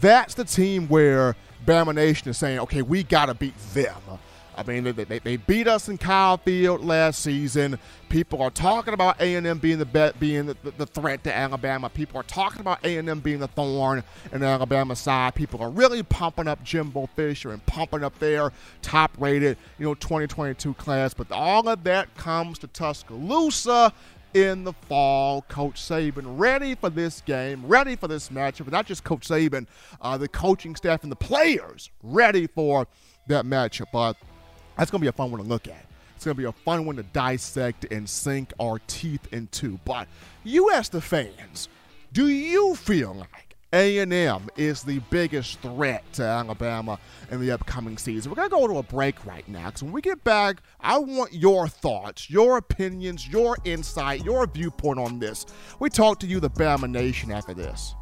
[0.00, 1.36] that's the team where
[1.66, 3.96] Bama Nation is saying, okay, we got to beat them.
[4.60, 7.78] I mean, they, they, they beat us in Kyle Field last season.
[8.10, 11.88] People are talking about A&M being the bet, being the, the, the, threat to Alabama.
[11.88, 15.34] People are talking about A&M being the thorn in the Alabama side.
[15.34, 18.52] People are really pumping up Jimbo Fisher and pumping up their
[18.82, 21.14] top-rated, you know, 2022 class.
[21.14, 23.94] But all of that comes to Tuscaloosa
[24.34, 25.40] in the fall.
[25.42, 28.66] Coach Saban ready for this game, ready for this matchup.
[28.66, 29.66] But not just Coach Saban,
[30.02, 32.86] uh, the coaching staff and the players ready for
[33.28, 33.86] that matchup.
[33.92, 34.16] But
[34.80, 35.84] that's going to be a fun one to look at.
[36.16, 39.78] It's going to be a fun one to dissect and sink our teeth into.
[39.84, 40.08] But
[40.42, 41.68] you ask the fans,
[42.14, 46.98] do you feel like a&M is the biggest threat to Alabama
[47.30, 48.30] in the upcoming season.
[48.30, 50.98] We're going to go to a break right now because when we get back, I
[50.98, 55.46] want your thoughts, your opinions, your insight, your viewpoint on this.
[55.78, 57.94] We talk to you, the Bama Nation, after this.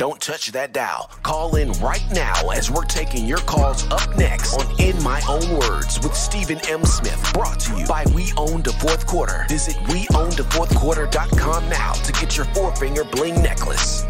[0.00, 1.10] Don't touch that dial.
[1.22, 5.58] Call in right now as we're taking your calls up next on In My Own
[5.58, 6.86] Words with Stephen M.
[6.86, 7.30] Smith.
[7.34, 9.44] Brought to you by We Own the Fourth Quarter.
[9.50, 14.06] Visit WeOwnTheFourthQuarter.com now to get your four finger bling necklace.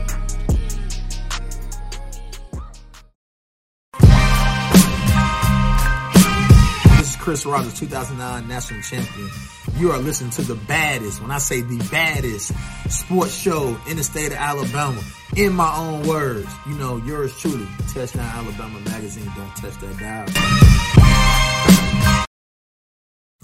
[6.99, 9.28] This is Chris Rogers, 2009 national champion.
[9.76, 12.52] You are listening to the baddest, when I say the baddest
[12.90, 15.02] sports show in the state of Alabama.
[15.36, 19.30] In my own words, you know, yours truly, Touchdown Alabama Magazine.
[19.36, 21.19] Don't touch that dial.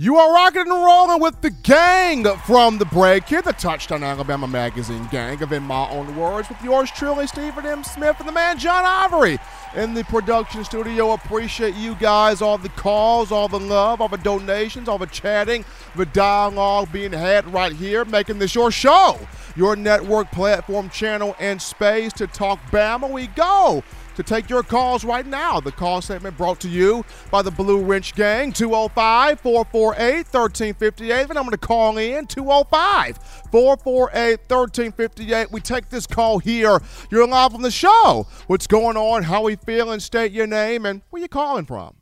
[0.00, 4.46] You are rocking and rolling with the gang from the break here, the Touchdown Alabama
[4.46, 7.82] Magazine gang of In My Own Words with yours truly, Stephen M.
[7.82, 9.40] Smith and the man John Ivory
[9.74, 11.14] in the production studio.
[11.14, 15.64] Appreciate you guys, all the calls, all the love, all the donations, all the chatting,
[15.96, 19.18] the dialogue being had right here, making this your show,
[19.56, 23.10] your network platform, channel, and space to talk Bama.
[23.10, 23.82] We go
[24.18, 25.60] to take your calls right now.
[25.60, 31.30] The call segment brought to you by the Blue Wrench Gang, 205 448 1358.
[31.30, 33.16] And I'm going to call in, 205
[33.52, 35.52] 448 1358.
[35.52, 36.80] We take this call here.
[37.12, 38.26] You're live on the show.
[38.48, 39.22] What's going on?
[39.22, 40.00] How are we feeling?
[40.00, 41.94] State your name and where you calling from?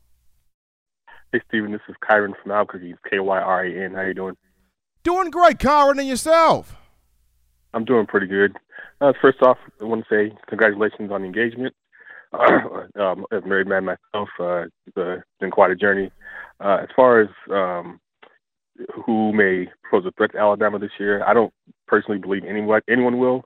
[1.32, 2.94] Hey, Stephen, this is Kyran from Albuquerque.
[3.10, 3.92] K Y R A N.
[3.92, 4.38] How you doing?
[5.02, 6.76] Doing great, Kyran, and yourself?
[7.74, 8.56] I'm doing pretty good.
[9.02, 11.74] Uh, first off, I want to say congratulations on the engagement.
[13.00, 16.10] um, as a married man myself, uh, it's uh, been quite a journey.
[16.60, 18.00] Uh, as far as um,
[19.04, 21.52] who may pose a threat to Alabama this year, I don't
[21.86, 23.44] personally believe anyone anyone will.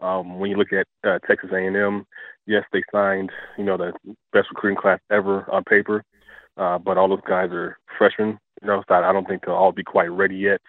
[0.00, 2.06] Um, when you look at uh, Texas A&M,
[2.46, 3.92] yes, they signed you know the
[4.32, 6.04] best recruiting class ever on paper,
[6.56, 8.38] uh, but all those guys are freshmen.
[8.62, 10.60] You know, so I don't think they'll all be quite ready yet.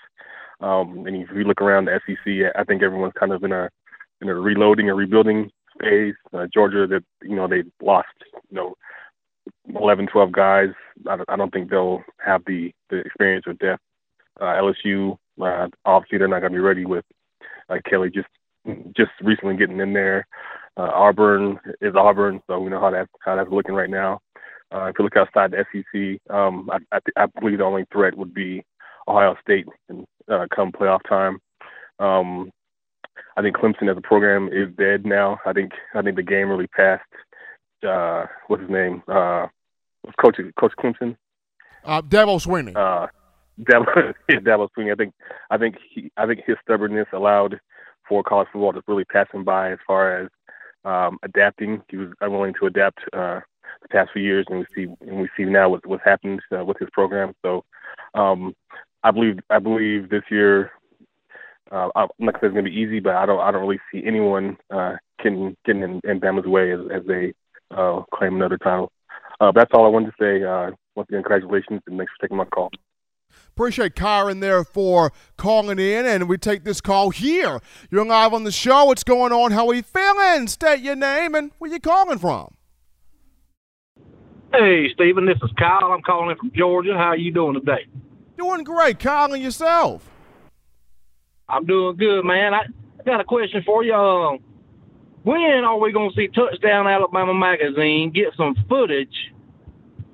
[0.61, 3.69] Um, and if you look around the SEC, I think everyone's kind of in a
[4.21, 5.51] in a reloading and rebuilding
[5.83, 8.07] Uh, Georgia, that you know they lost
[8.49, 8.75] you know
[9.75, 10.69] 11, 12 guys.
[11.09, 13.81] I don't, I don't think they'll have the the experience or depth.
[14.39, 17.05] Uh, LSU, uh, obviously, they're not going to be ready with
[17.69, 18.27] uh, Kelly just
[18.95, 20.27] just recently getting in there.
[20.77, 24.19] Uh, Auburn is Auburn, so we know how that how that's looking right now.
[24.73, 27.85] Uh, if you look outside the SEC, um, I, I, th- I believe the only
[27.91, 28.63] threat would be
[29.05, 31.39] Ohio State and uh, come playoff time.
[31.99, 32.51] Um,
[33.37, 35.39] I think Clemson as a program is dead now.
[35.45, 37.03] I think I think the game really passed.
[37.87, 39.03] Uh, what's his name?
[39.07, 39.47] Uh,
[40.19, 41.15] Coach Coach Clemson.
[41.83, 42.75] Uh, Dabo Swinney.
[42.75, 43.07] Uh,
[43.59, 44.91] Dabo, yeah, Dabo Swinney.
[44.91, 45.13] I think
[45.49, 47.59] I think he I think his stubbornness allowed
[48.07, 50.29] for college football to really pass him by as far as
[50.85, 51.81] um, adapting.
[51.89, 53.39] He was unwilling to adapt uh,
[53.81, 56.63] the past few years, and we see and we see now what what's happened uh,
[56.65, 57.33] with his program.
[57.41, 57.63] So
[58.13, 58.55] um,
[59.03, 60.71] I believe I believe this year.
[61.71, 63.79] Uh, I'm not saying it's going to be easy, but I don't I don't really
[63.91, 67.33] see anyone uh, getting getting in, in Bama's way as, as they
[67.71, 68.91] uh, claim another title.
[69.39, 70.43] Uh, that's all I wanted to say.
[70.43, 72.69] Uh, once again, congratulations and thanks for taking my call.
[73.47, 77.61] Appreciate Kyran there for calling in, and we take this call here.
[77.89, 78.85] You're live on the show.
[78.85, 79.51] What's going on?
[79.51, 80.47] How are you feeling?
[80.47, 82.55] State your name and where you calling from.
[84.53, 85.93] Hey, Stephen, this is Kyle.
[85.93, 86.93] I'm calling in from Georgia.
[86.97, 87.85] How are you doing today?
[88.37, 88.99] Doing great.
[88.99, 90.10] Kyle and yourself?
[91.51, 92.53] I'm doing good, man.
[92.53, 92.63] I
[93.05, 93.93] got a question for you.
[93.93, 94.37] Uh,
[95.23, 99.33] when are we to see Touchdown Alabama Magazine get some footage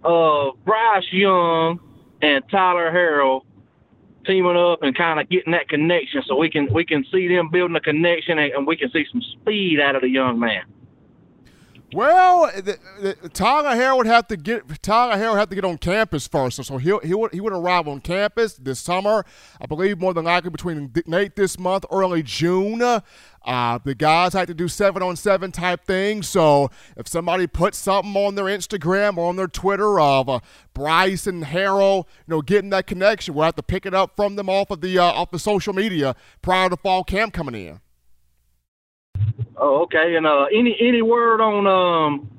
[0.03, 1.79] of Bryce Young
[2.21, 3.41] and Tyler Harrell
[4.25, 7.49] teaming up and kind of getting that connection, so we can we can see them
[7.49, 10.63] building a connection and, and we can see some speed out of the young man.
[11.93, 15.63] Well, the, the, Tyler Harrell would have to get Tyler Harrell would have to get
[15.63, 19.25] on campus first, so he he would he would arrive on campus this summer.
[19.61, 22.81] I believe more than likely between late this month, early June.
[22.81, 26.27] Uh, the guys like to do seven on seven type things.
[26.27, 30.39] So if somebody puts something on their Instagram or on their Twitter of uh,
[30.73, 34.35] Bryce and Harrell, you know, getting that connection, we'll have to pick it up from
[34.35, 37.79] them off of the uh, off the social media prior to fall camp coming in.
[39.59, 40.15] Oh, okay.
[40.15, 42.29] And uh, any any word on um,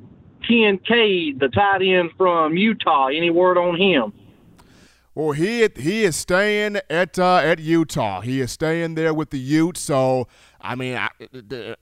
[0.46, 3.08] Kincaid, the tight end from Utah?
[3.08, 4.12] Any word on him?
[5.18, 8.20] Well, he he is staying at uh, at Utah.
[8.20, 9.80] He is staying there with the Utes.
[9.80, 10.28] So,
[10.60, 11.08] I mean, I,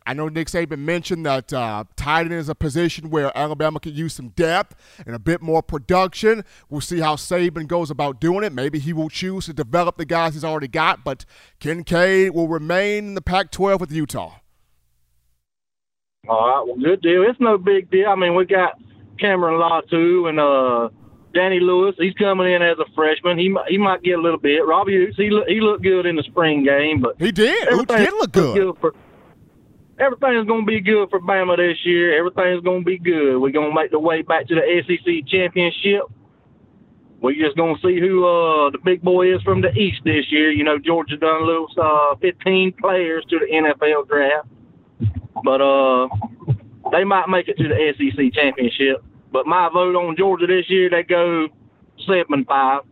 [0.07, 3.93] I know Nick Saban mentioned that uh, tight end is a position where Alabama could
[3.93, 4.74] use some depth
[5.05, 6.45] and a bit more production.
[6.70, 8.55] We'll see how Saban goes about doing it.
[8.55, 11.26] Maybe he will choose to develop the guys he's already got, but
[11.61, 14.37] Kincaid will remain in the Pac-12 with Utah.
[16.29, 17.24] All right, well, good deal.
[17.29, 18.09] It's no big deal.
[18.09, 18.81] I mean, we got
[19.18, 20.89] Cameron Latu and uh,
[21.35, 21.95] Danny Lewis.
[21.99, 23.39] He's coming in as a freshman.
[23.39, 24.66] He he might get a little bit.
[24.66, 27.68] Robbie Ouzts, he he looked good in the spring game, but he did.
[27.68, 28.57] Ouzts did look good.
[28.57, 28.95] good for,
[29.99, 32.18] everything's going to be good for Bama this year.
[32.18, 33.39] Everything's going to be good.
[33.39, 36.03] We're going to make the way back to the SEC championship.
[37.20, 40.31] We're just going to see who uh, the big boy is from the East this
[40.31, 40.51] year.
[40.51, 44.49] You know, Georgia done lose uh, 15 players to the NFL draft.
[45.47, 46.09] But uh,
[46.90, 49.05] they might make it to the SEC championship.
[49.30, 51.47] But my vote on Georgia this year, they go
[52.05, 52.82] seven and five.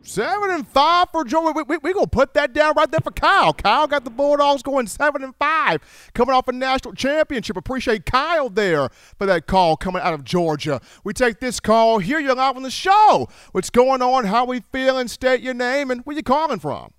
[0.00, 1.52] Seven and five for Georgia.
[1.54, 3.52] We're we, we going to put that down right there for Kyle.
[3.52, 5.82] Kyle got the Bulldogs going seven and five,
[6.14, 7.58] coming off a national championship.
[7.58, 10.80] Appreciate Kyle there for that call coming out of Georgia.
[11.04, 12.18] We take this call here.
[12.18, 13.28] You're live on the show.
[13.52, 14.24] What's going on?
[14.24, 15.06] How we feeling?
[15.06, 16.92] State your name and where you calling from.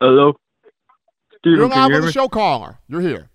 [0.00, 0.36] Hello.
[1.38, 2.78] Steven, You're live on the show, caller.
[2.88, 3.28] You're here.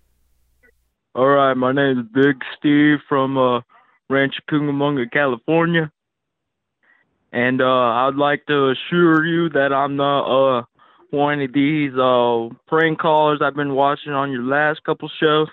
[1.14, 3.60] All right, my name is Big Steve from uh,
[4.08, 5.92] Rancho Cucamonga, California,
[7.32, 10.24] and uh, I'd like to assure you that I'm not
[10.60, 10.62] uh,
[11.10, 15.48] one of these uh, prank callers I've been watching on your last couple shows.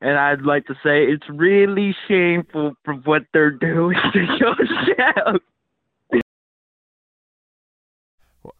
[0.00, 4.54] And I'd like to say it's really shameful for what they're doing to your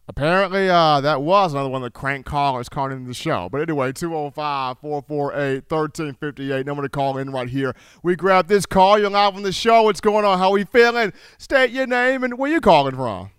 [0.07, 3.49] Apparently, uh, that was another one of the crank callers calling into the show.
[3.51, 6.65] But anyway, 205 448 1358.
[6.65, 7.75] Number to call in right here.
[8.03, 8.99] We grab this call.
[8.99, 9.83] You're live on the show.
[9.83, 10.37] What's going on?
[10.37, 11.11] How we feeling?
[11.39, 13.31] State your name and where you calling from.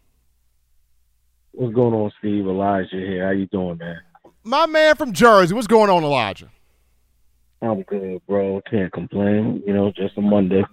[1.53, 2.47] What's going on, Steve?
[2.47, 3.25] Elijah here.
[3.25, 4.01] How you doing, man?
[4.43, 5.55] My man from Jersey.
[5.55, 6.51] What's going on, Elijah?
[7.63, 8.61] I'm good, bro.
[8.69, 9.63] Can't complain.
[9.67, 10.65] You know, just a Monday.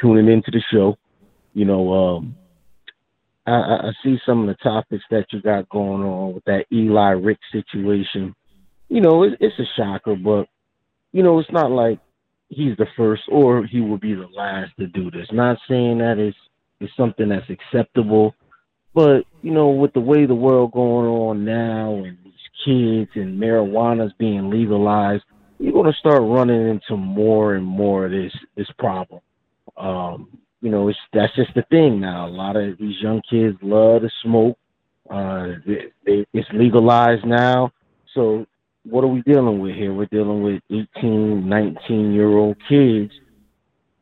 [0.00, 0.96] Tuning into the show.
[1.52, 2.34] You know, um,
[3.46, 7.10] I, I see some of the topics that you got going on with that Eli
[7.10, 8.34] Rick situation.
[8.88, 10.46] You know, it, it's a shocker, but
[11.12, 11.98] you know, it's not like
[12.48, 15.26] he's the first or he will be the last to do this.
[15.32, 16.34] Not saying that is
[16.80, 18.34] is something that's acceptable,
[18.94, 22.32] but you know, with the way the world going on now and these
[22.64, 25.24] kids and marijuana's being legalized,
[25.58, 29.20] you're to start running into more and more of this this problem.
[29.76, 32.26] Um, you know, it's that's just the thing now.
[32.26, 34.56] A lot of these young kids love to smoke.
[35.10, 37.72] Uh, they, they, it's legalized now.
[38.14, 38.46] So
[38.84, 39.92] what are we dealing with here?
[39.92, 43.12] We're dealing with 18, 19 year old kids.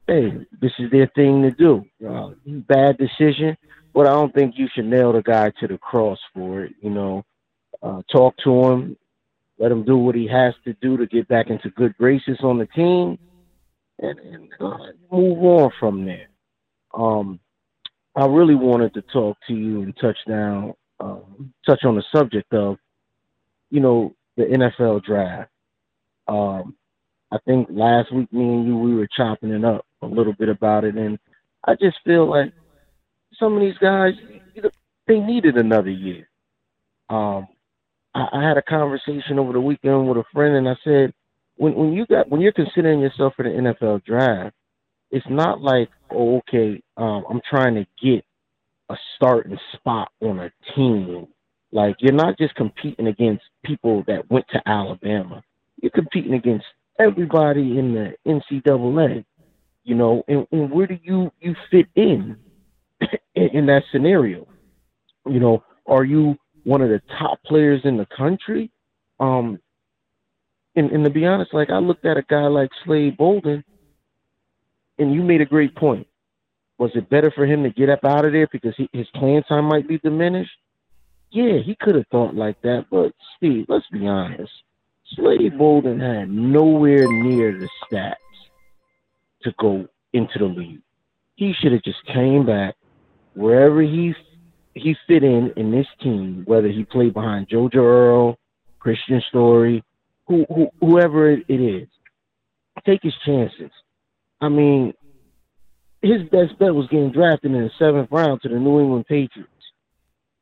[0.06, 1.84] Hey, this is their thing to do.
[2.06, 3.56] Uh, bad decision,
[3.94, 6.74] but I don't think you should nail the guy to the cross for it.
[6.82, 7.24] You know,
[7.82, 8.96] uh, talk to him,
[9.58, 12.58] let him do what he has to do to get back into good graces on
[12.58, 13.18] the team,
[14.00, 14.76] and, and uh,
[15.11, 16.30] move on from there.
[16.95, 17.41] Um,
[18.16, 22.53] I really wanted to talk to you and touch down, um, touch on the subject
[22.53, 22.76] of,
[23.70, 25.51] you know, the NFL draft.
[26.26, 26.74] Um,
[27.32, 30.49] I think last week me and you we were chopping it up a little bit
[30.49, 31.18] about it, and
[31.64, 32.53] I just feel like
[33.38, 34.14] some of these guys,
[35.07, 36.28] they needed another year.
[37.09, 37.47] Um,
[38.14, 41.12] I, I had a conversation over the weekend with a friend, and I said,
[41.57, 44.57] when when you got when you're considering yourself for the NFL draft,
[45.11, 48.24] it's not like, oh, okay, um, I'm trying to get
[48.90, 51.26] a starting spot on a team.
[51.72, 55.42] Like you're not just competing against people that went to Alabama.
[55.80, 56.66] You're competing against
[56.98, 59.24] everybody in the NCAA.
[59.84, 62.36] You know, and, and where do you you fit in,
[63.34, 64.46] in in that scenario?
[65.26, 68.70] You know, are you one of the top players in the country?
[69.18, 69.58] Um,
[70.76, 73.64] and, and to be honest, like I looked at a guy like Slade Bolden,
[75.01, 76.07] and you made a great point.
[76.78, 79.42] Was it better for him to get up out of there because he, his playing
[79.48, 80.51] time might be diminished?
[81.30, 84.53] Yeah, he could have thought like that, but Steve, let's be honest.
[85.14, 88.14] Slade Bolden had nowhere near the stats
[89.42, 90.82] to go into the league.
[91.36, 92.76] He should have just came back
[93.34, 94.14] wherever he
[94.74, 98.38] he fit in in this team, whether he played behind JoJo Earle,
[98.78, 99.82] Christian Story,
[100.26, 101.88] who, who whoever it is.
[102.86, 103.70] Take his chances.
[104.41, 104.95] I mean,
[106.03, 109.51] his best bet was getting drafted in the seventh round to the New England Patriots.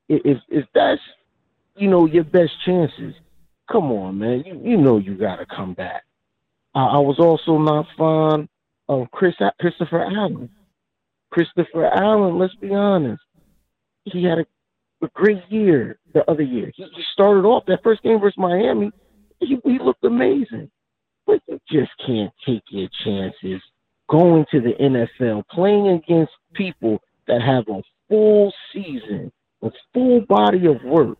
[0.09, 1.01] If if that's
[1.76, 3.14] you know your best chances,
[3.70, 4.44] come on, man.
[4.46, 6.05] You you know you got to come back.
[6.74, 8.49] I, I was also not fond
[8.88, 10.51] of Chris Christopher Allen.
[11.30, 13.22] Christopher Allen, let's be honest,
[14.05, 14.46] he had a,
[15.05, 16.72] a great year the other year.
[16.74, 18.90] He, he started off that first game versus Miami.
[19.40, 20.70] He, he looked amazing,
[21.26, 23.61] but you just can't take your chances
[24.09, 29.30] going to the NFL, playing against people that have a full season,
[29.62, 31.18] a full body of work,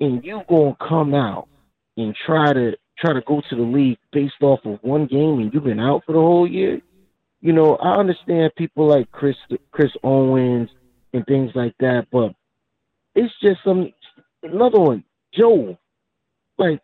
[0.00, 1.48] and you gonna come out
[1.96, 5.52] and try to try to go to the league based off of one game and
[5.54, 6.80] you've been out for the whole year.
[7.40, 9.36] You know, I understand people like Chris
[9.70, 10.70] Chris Owens
[11.12, 12.32] and things like that, but
[13.14, 13.92] it's just some
[14.42, 15.78] another one, Joe.
[16.58, 16.80] Like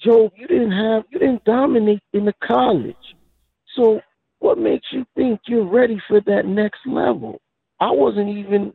[0.00, 2.96] Joe, you didn't have you didn't dominate in the college.
[3.74, 4.00] So
[4.38, 7.40] what makes you think you're ready for that next level?
[7.80, 8.72] I wasn't even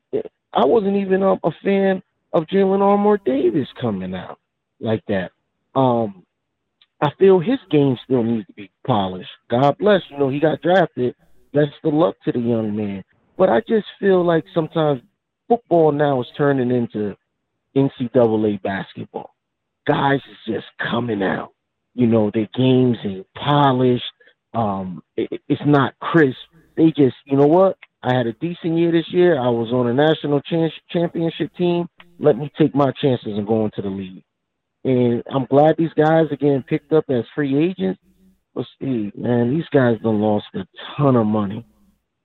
[0.54, 2.02] I wasn't even a, a fan
[2.34, 4.40] of Jalyn Armour Davis coming out
[4.80, 5.32] like that.
[5.76, 6.24] Um,
[7.02, 9.30] I feel his game still needs to be polished.
[9.50, 11.16] God bless, you know, he got drafted.
[11.54, 13.04] Best of luck to the young man.
[13.38, 15.02] But I just feel like sometimes
[15.48, 17.16] football now is turning into
[17.76, 19.36] NCAA basketball.
[19.88, 21.54] Guys is just coming out.
[21.94, 24.04] You know, their games ain't polished.
[24.54, 26.38] Um, it, it's not crisp.
[26.76, 27.78] They just, you know what?
[28.04, 29.40] I had a decent year this year.
[29.40, 31.88] I was on a national ch- championship team.
[32.20, 34.24] Let me take my chances and go into the league.
[34.84, 38.00] And I'm glad these guys are getting picked up as free agents.
[38.56, 40.66] But see, man, these guys done lost a
[40.98, 41.66] ton of money.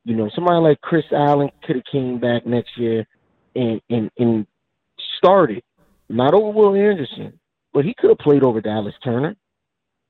[0.04, 3.06] You know, somebody like Chris Allen could have came back next year
[3.54, 4.46] and and and
[5.18, 5.62] started,
[6.08, 7.38] not over Will Anderson,
[7.72, 9.36] but he could have played over Dallas Turner.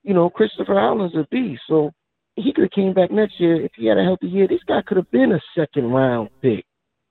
[0.02, 1.92] You know, Christopher Allen's a beast, so
[2.36, 4.46] he could have came back next year if he had a healthy year.
[4.46, 6.64] This guy could have been a second round pick,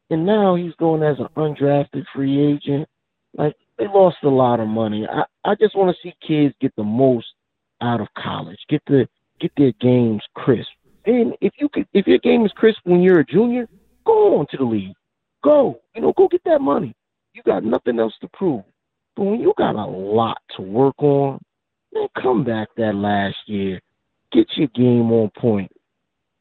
[0.09, 2.87] and now he's going as an undrafted free agent.
[3.35, 5.07] Like they lost a lot of money.
[5.11, 7.27] I I just want to see kids get the most
[7.81, 8.59] out of college.
[8.69, 9.07] Get the
[9.39, 10.69] get their games crisp.
[11.05, 13.67] And if you could, if your game is crisp when you're a junior,
[14.05, 14.95] go on to the league.
[15.43, 16.95] Go, you know, go get that money.
[17.33, 18.63] You got nothing else to prove.
[19.15, 21.39] But when you got a lot to work on,
[21.93, 23.79] man, come back that last year.
[24.35, 25.71] Get your game on point.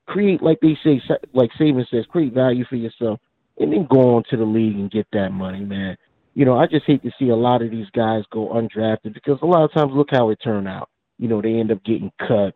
[0.07, 1.01] Create, like they say,
[1.33, 3.21] like Saban says, create value for yourself,
[3.59, 5.97] and then go on to the league and get that money, man.
[6.35, 9.39] You know, I just hate to see a lot of these guys go undrafted because
[9.41, 12.13] a lot of times, look how it turned out you know, they end up getting
[12.19, 12.55] cut.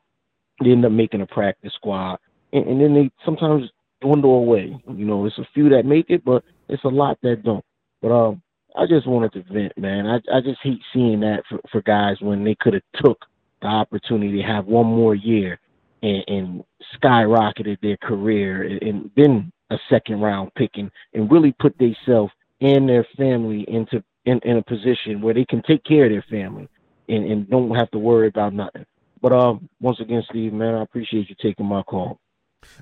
[0.62, 2.18] They end up making a practice squad,
[2.53, 3.70] and, and then they sometimes
[4.01, 4.76] dwindle away.
[4.89, 7.64] You know, it's a few that make it, but it's a lot that don't.
[8.03, 8.43] But um,
[8.76, 10.07] I just wanted to vent, man.
[10.07, 13.18] I I just hate seeing that for, for guys when they could have took
[13.61, 15.59] the opportunity to have one more year
[16.03, 21.77] and, and skyrocketed their career and, and been a second round picking and really put
[21.79, 26.11] themselves and their family into in, in a position where they can take care of
[26.11, 26.69] their family
[27.09, 28.85] and, and don't have to worry about nothing.
[29.21, 32.21] But um, once again, Steve, man, I appreciate you taking my call.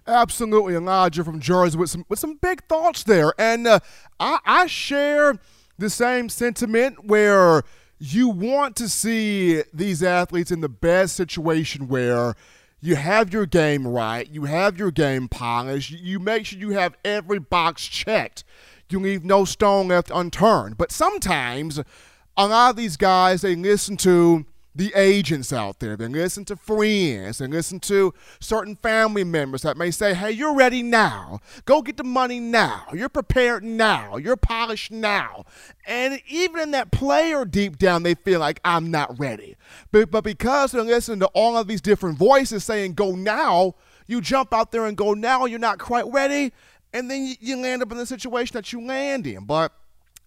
[0.07, 3.81] Absolutely, Elijah from Jersey with some with some big thoughts there, and uh,
[4.19, 5.39] I, I share
[5.79, 7.63] the same sentiment where
[7.99, 12.35] you want to see these athletes in the best situation where
[12.81, 16.95] you have your game right, you have your game polished, you make sure you have
[17.05, 18.45] every box checked,
[18.91, 20.77] you leave no stone left unturned.
[20.77, 21.81] But sometimes
[22.37, 24.45] a lot of these guys, they listen to
[24.77, 29.77] the agents out there, then listen to friends, and listen to certain family members that
[29.77, 31.41] may say, hey, you're ready now.
[31.65, 32.85] Go get the money now.
[32.93, 34.17] You're prepared now.
[34.19, 35.45] You're polished now.
[35.87, 39.57] And even in that player deep down, they feel like I'm not ready.
[39.93, 44.21] But, but because they're listening to all of these different voices saying, go now, you
[44.21, 46.53] jump out there and go now, you're not quite ready.
[46.93, 49.45] And then you, you land up in the situation that you land in.
[49.45, 49.73] But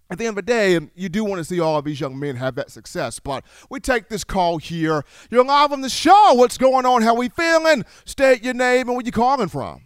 [0.10, 2.20] at the end of the day, you do want to see all of these young
[2.20, 3.20] men have that success.
[3.20, 5.04] But we take this call here.
[5.30, 6.34] You're live on the show.
[6.34, 7.04] What's going on?
[7.04, 7.86] How we feeling?
[8.06, 9.84] State your name and where you calling from.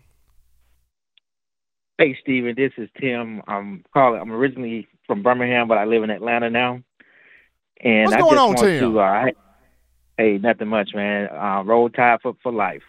[1.97, 3.41] Hey, Steven, this is Tim.
[3.47, 4.19] I'm calling.
[4.21, 6.81] I'm originally from Birmingham, but I live in Atlanta now.
[7.81, 8.93] And What's I going just on, Tim?
[8.93, 8.99] to.
[8.99, 9.25] Uh,
[10.17, 11.27] hey, nothing much, man.
[11.29, 12.81] Uh, roll tide for for life.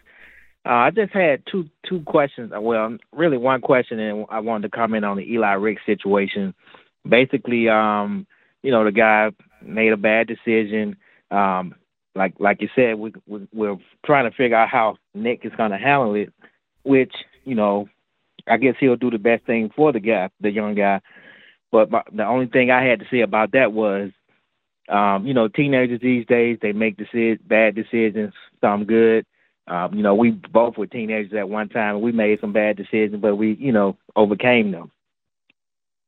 [0.65, 2.53] Uh, I just had two two questions.
[2.57, 6.55] Well, really one question, and I wanted to comment on the Eli Ricks situation
[7.09, 8.27] basically, um,
[8.63, 9.31] you know, the guy
[9.63, 10.97] made a bad decision.
[11.31, 11.75] Um,
[12.15, 15.73] like like you said, we, we we're trying to figure out how Nick is going
[15.73, 16.33] to handle it,
[16.85, 17.13] which
[17.45, 17.89] you know,
[18.47, 21.01] I guess he'll do the best thing for the guy, the young guy.
[21.73, 24.11] But my, the only thing I had to say about that was,
[24.89, 29.27] um, you know, teenagers these days they make deci- bad decisions, some good.
[29.67, 32.01] Um, you know, we both were teenagers at one time.
[32.03, 34.91] We made some bad decisions, but we, you know, overcame them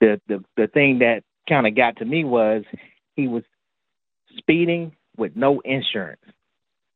[0.00, 2.64] the the the thing that kind of got to me was
[3.14, 3.42] he was
[4.36, 6.20] speeding with no insurance.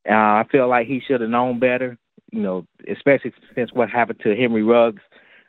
[0.09, 1.97] Uh, I feel like he should have known better,
[2.31, 5.03] you know, especially since what happened to Henry Ruggs.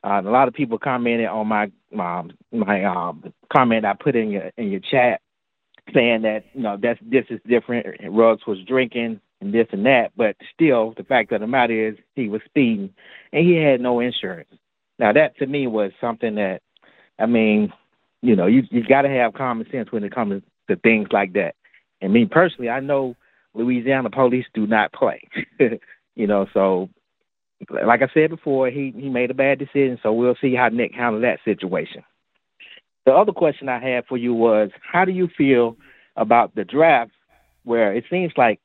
[0.03, 4.31] Uh, a lot of people commented on my my my um, comment I put in
[4.31, 5.21] your in your chat
[5.93, 7.85] saying that you know that's this is different.
[8.09, 11.95] Ruggs was drinking and this and that, but still, the fact of the matter is
[12.15, 12.93] he was speeding
[13.33, 14.49] and he had no insurance.
[14.99, 16.61] Now that to me was something that
[17.21, 17.71] I mean,
[18.21, 21.33] you know, you you got to have common sense when it comes to things like
[21.33, 21.55] that.
[22.01, 23.15] And me personally, I know
[23.53, 25.27] Louisiana police do not play.
[26.15, 26.89] you know, so
[27.69, 29.99] like I said before, he he made a bad decision.
[30.01, 32.03] So we'll see how Nick handled that situation.
[33.05, 35.75] The other question I had for you was, how do you feel
[36.15, 37.11] about the draft,
[37.63, 38.59] where it seems like,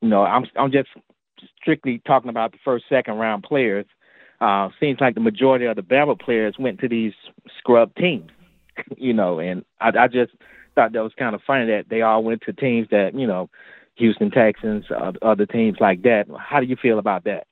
[0.00, 0.88] you know, I'm I'm just
[1.60, 3.86] strictly talking about the first, second round players
[4.40, 7.12] uh, seems like the majority of the Bama players went to these
[7.58, 8.30] scrub teams,
[8.96, 10.32] you know, and I, I just
[10.74, 13.50] thought that was kind of funny that they all went to teams that, you know,
[13.96, 16.26] Houston Texans, uh, other teams like that.
[16.38, 17.47] How do you feel about that?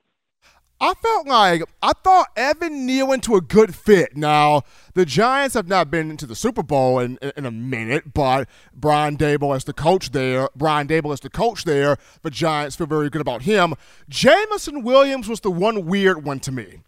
[0.79, 4.15] I felt like I thought Evan Neal into a good fit.
[4.15, 4.61] Now
[4.93, 9.17] the Giants have not been into the Super Bowl in, in, a minute, but Brian
[9.17, 13.09] Daboll as the coach there, Brian Daboll as the coach there, the Giants feel very
[13.09, 13.73] good about him.
[14.07, 16.81] Jameson Williams was the one weird one to me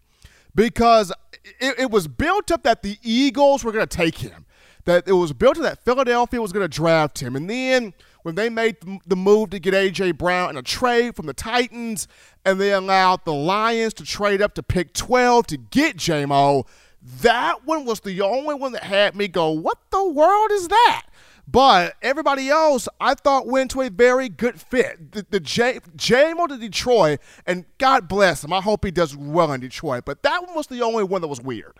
[0.54, 1.12] because
[1.60, 4.46] it, it was built up that the Eagles were going to take him,
[4.84, 8.34] that it was built up that Philadelphia was going to draft him, and then when
[8.34, 10.12] they made the move to get A.J.
[10.12, 12.08] Brown in a trade from the Titans,
[12.44, 16.66] and they allowed the Lions to trade up to pick 12 to get Jamo,
[17.02, 21.06] that one was the only one that had me go, what the world is that?
[21.50, 25.12] But everybody else, I thought went to a very good fit.
[25.12, 28.52] The, the J, Jamo to Detroit, and God bless him.
[28.52, 30.04] I hope he does well in Detroit.
[30.04, 31.78] But that one was the only one that was weird.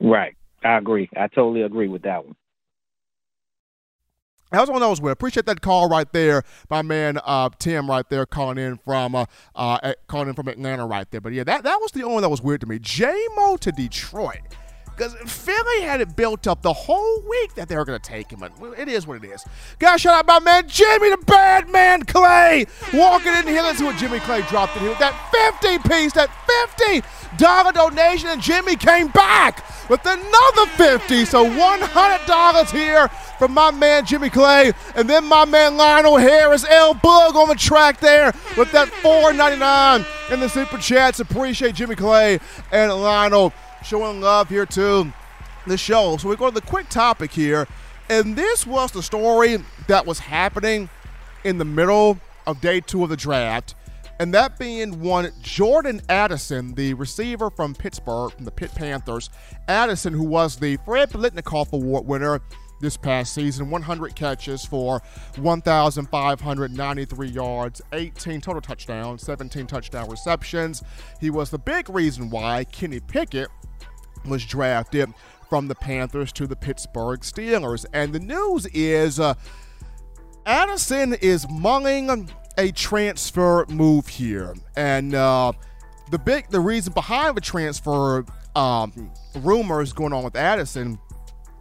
[0.00, 0.34] Right.
[0.62, 1.10] I agree.
[1.14, 2.36] I totally agree with that one.
[4.54, 5.14] That was one that was weird.
[5.14, 9.26] Appreciate that call right there, my man uh, Tim right there calling in from uh,
[9.54, 11.20] uh, calling in from Atlanta right there.
[11.20, 12.78] But yeah, that, that was the only one that was weird to me.
[12.78, 14.40] Jamo to Detroit.
[14.96, 18.30] Because Philly had it built up the whole week that they were going to take
[18.30, 18.40] him.
[18.40, 19.44] But it is what it is.
[19.78, 22.66] Guys, shout out my man Jimmy the Bad Man Clay.
[22.92, 23.62] Walking in here.
[23.62, 25.14] Let's see what Jimmy Clay dropped in here with that
[25.60, 26.30] 50 piece, that
[26.78, 28.28] $50 donation.
[28.28, 33.08] And Jimmy came back with another 50 So $100 here
[33.38, 34.72] from my man Jimmy Clay.
[34.94, 40.32] And then my man Lionel Harris, L Bug on the track there with that $4.99
[40.32, 41.20] in the super chats.
[41.20, 42.38] Appreciate Jimmy Clay
[42.70, 43.52] and Lionel
[43.84, 45.12] showing love here to
[45.66, 46.16] the show.
[46.16, 47.66] So we go to the quick topic here.
[48.10, 49.58] And this was the story
[49.88, 50.88] that was happening
[51.44, 53.74] in the middle of day two of the draft.
[54.20, 59.28] And that being one Jordan Addison, the receiver from Pittsburgh, from the Pitt Panthers.
[59.68, 62.40] Addison, who was the Fred Biletnikoff Award winner
[62.80, 65.00] this past season 100 catches for
[65.36, 70.82] 1,593 yards, 18 total touchdowns, 17 touchdown receptions.
[71.20, 73.48] He was the big reason why Kenny Pickett
[74.26, 75.12] was drafted
[75.48, 77.86] from the Panthers to the Pittsburgh Steelers.
[77.92, 79.34] And the news is uh,
[80.46, 84.54] Addison is mulling a transfer move here.
[84.76, 85.52] And uh,
[86.10, 88.24] the big the reason behind the transfer
[88.56, 90.98] um, rumors going on with Addison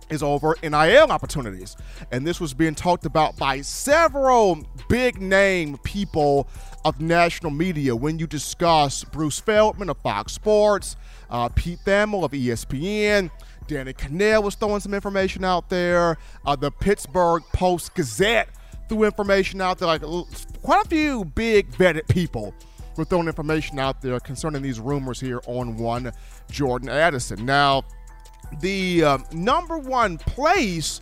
[0.09, 1.75] is over NIL opportunities.
[2.11, 6.47] And this was being talked about by several big name people
[6.85, 10.95] of national media when you discuss Bruce Feldman of Fox Sports,
[11.33, 13.29] uh, Pete Thamel of ESPN.
[13.67, 16.17] Danny Kanell was throwing some information out there.
[16.45, 18.49] Uh, the Pittsburgh Post Gazette
[18.87, 19.87] threw information out there.
[19.87, 20.03] Like
[20.61, 22.53] quite a few big vetted people
[22.95, 26.11] were throwing information out there concerning these rumors here on one
[26.51, 27.43] Jordan Addison.
[27.45, 27.83] Now,
[28.61, 31.01] the uh, number one place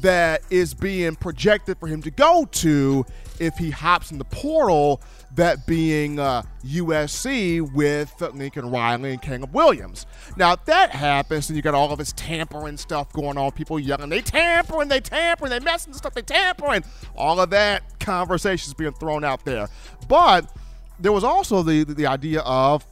[0.00, 3.06] that is being projected for him to go to
[3.40, 5.00] if he hops in the portal,
[5.34, 10.06] that being uh, USC with Lincoln Riley and Caleb Williams.
[10.36, 13.78] Now, if that happens, and you got all of this tampering stuff going on, people
[13.78, 16.84] yelling, they tampering, they tampering, they messing stuff, they tampering.
[17.16, 19.68] All of that conversation is being thrown out there.
[20.08, 20.52] But
[20.98, 22.84] there was also the, the idea of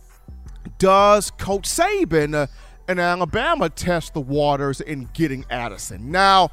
[0.79, 2.47] does Coach Saban uh,
[2.89, 6.11] in Alabama test the waters in getting Addison?
[6.11, 6.51] Now,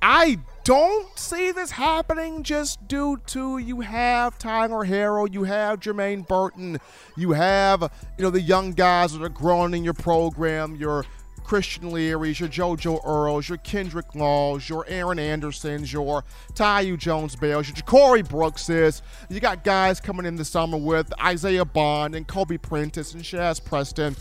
[0.00, 6.26] I don't see this happening just due to you have Tyler Harrell, you have Jermaine
[6.26, 6.78] Burton,
[7.16, 11.04] you have you know the young guys that are growing in your program, your
[11.44, 16.24] Christian Leary's, your JoJo Earls, your Kendrick Laws, your Aaron Andersons, your
[16.54, 19.02] Taiu Jones Bales, your Ja'Corey Brookses.
[19.28, 23.62] You got guys coming in the summer with Isaiah Bond and Kobe Prentice and Shazz
[23.62, 24.16] Preston.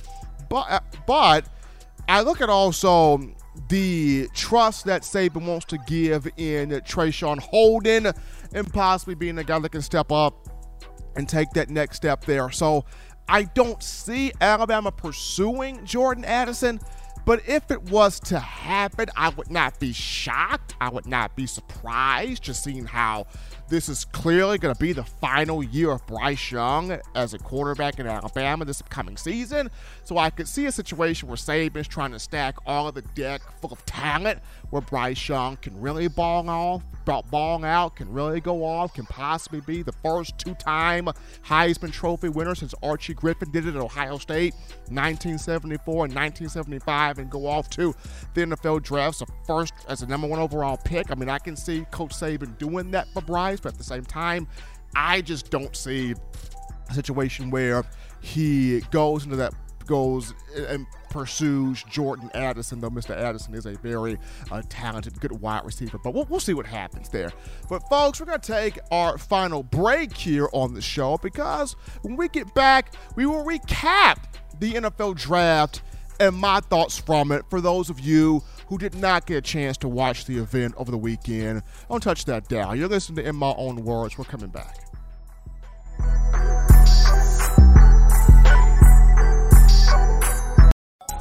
[0.50, 1.46] But, uh, but
[2.10, 3.34] I look at also
[3.70, 8.12] the trust that Saban wants to give in Traeshon Holden
[8.54, 10.48] and possibly being a guy that can step up
[11.16, 12.52] and take that next step there.
[12.52, 12.86] So
[13.28, 16.80] I don't see Alabama pursuing Jordan Addison.
[17.26, 20.76] But if it was to happen, I would not be shocked.
[20.82, 23.28] I would not be surprised just seeing how
[23.70, 28.00] this is clearly going to be the final year of Bryce Young as a quarterback
[28.00, 29.70] in Alabama this upcoming season.
[30.04, 33.42] So I could see a situation where Saban's trying to stack all of the deck
[33.62, 38.64] full of talent where Bryce Young can really ball off, ball out, can really go
[38.64, 41.10] off, can possibly be the first two-time
[41.46, 44.54] Heisman Trophy winner since Archie Griffin did it at Ohio State
[44.90, 47.96] 1974 and 1975 and go off to
[48.34, 49.18] the NFL draft.
[49.18, 51.12] So first as a number one overall pick.
[51.12, 54.06] I mean, I can see Coach Saban doing that for Bryce, but at the same
[54.06, 54.48] time,
[54.96, 56.14] I just don't see
[56.90, 57.84] a situation where
[58.22, 59.54] he goes into that
[59.86, 63.16] goes and pursues Jordan Addison, though Mr.
[63.16, 64.18] Addison is a very
[64.52, 66.00] uh, talented, good wide receiver.
[66.04, 67.32] But we'll, we'll see what happens there.
[67.70, 72.16] But, folks, we're going to take our final break here on the show because when
[72.16, 74.24] we get back, we will recap
[74.60, 75.82] the NFL draft
[76.20, 79.78] and my thoughts from it for those of you who did not get a chance
[79.78, 81.64] to watch the event over the weekend.
[81.90, 82.78] Don't touch that down.
[82.78, 84.18] You're listening to In My Own Words.
[84.18, 84.83] We're coming back.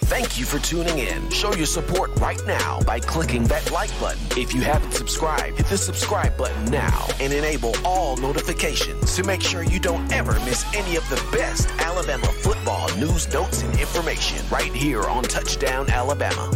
[0.00, 1.30] Thank you for tuning in.
[1.30, 4.20] Show your support right now by clicking that like button.
[4.38, 9.40] If you haven't subscribed, hit the subscribe button now and enable all notifications to make
[9.40, 14.38] sure you don't ever miss any of the best Alabama football news, notes, and information
[14.50, 16.52] right here on Touchdown Alabama.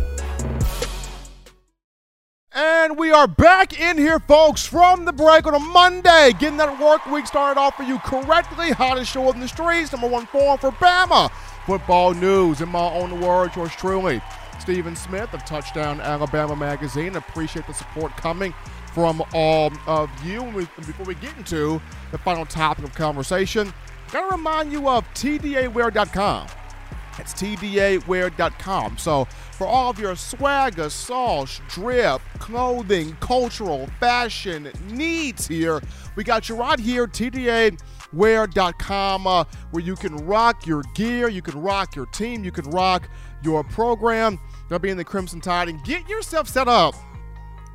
[2.53, 6.33] And we are back in here, folks, from the break on a Monday.
[6.39, 8.73] Getting that work week started off for you correctly.
[8.73, 11.31] Hottest show in the streets, number one forum for Bama
[11.67, 12.61] football news.
[12.61, 14.21] In my own words, yours truly,
[14.59, 17.17] Stephen Smith of Touchdown Alabama Magazine.
[17.17, 18.55] Appreciate the support coming
[18.93, 20.43] from all of you.
[20.43, 21.81] And before we get into
[22.11, 23.73] the final topic of conversation,
[24.13, 26.47] got to remind you of TDAwear.com.
[27.19, 28.99] It's TDAwear.com.
[28.99, 35.83] So for all of your swagger, sauce, drip, clothing, cultural, fashion needs here,
[36.17, 37.79] we got you right here, TDA
[38.13, 42.69] TDAwear.com, uh, where you can rock your gear, you can rock your team, you can
[42.71, 43.09] rock
[43.43, 44.39] your program.
[44.69, 46.95] They'll be in the Crimson Tide and get yourself set up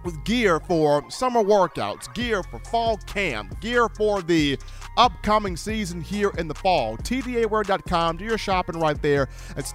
[0.03, 4.57] with gear for summer workouts, gear for fall camp, gear for the
[4.97, 6.95] upcoming season here in the fall.
[6.97, 8.17] TDAwear.com.
[8.17, 9.27] Do your shopping right there.
[9.57, 9.73] It's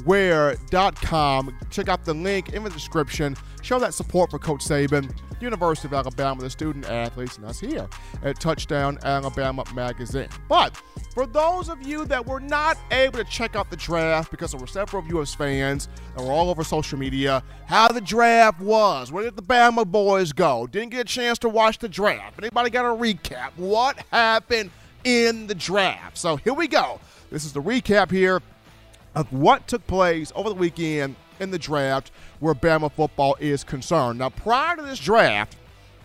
[0.00, 1.58] TDAwear.com.
[1.70, 3.36] Check out the link in the description.
[3.62, 5.10] Show that support for Coach Saban,
[5.40, 7.88] University of Alabama, the student athletes, and us here
[8.22, 10.28] at Touchdown Alabama Magazine.
[10.48, 10.76] But
[11.14, 14.60] for those of you that were not able to check out the draft because there
[14.60, 18.60] were several of you as fans that were all over social media, how the draft
[18.60, 20.66] was, where did the Bama boys go?
[20.66, 22.38] Didn't get a chance to watch the draft.
[22.38, 23.50] Anybody got a recap?
[23.56, 24.70] What happened
[25.04, 26.18] in the draft?
[26.18, 27.00] So here we go.
[27.30, 28.40] This is the recap here
[29.14, 32.10] of what took place over the weekend in the draft
[32.40, 34.18] where Bama football is concerned.
[34.18, 35.56] Now, prior to this draft,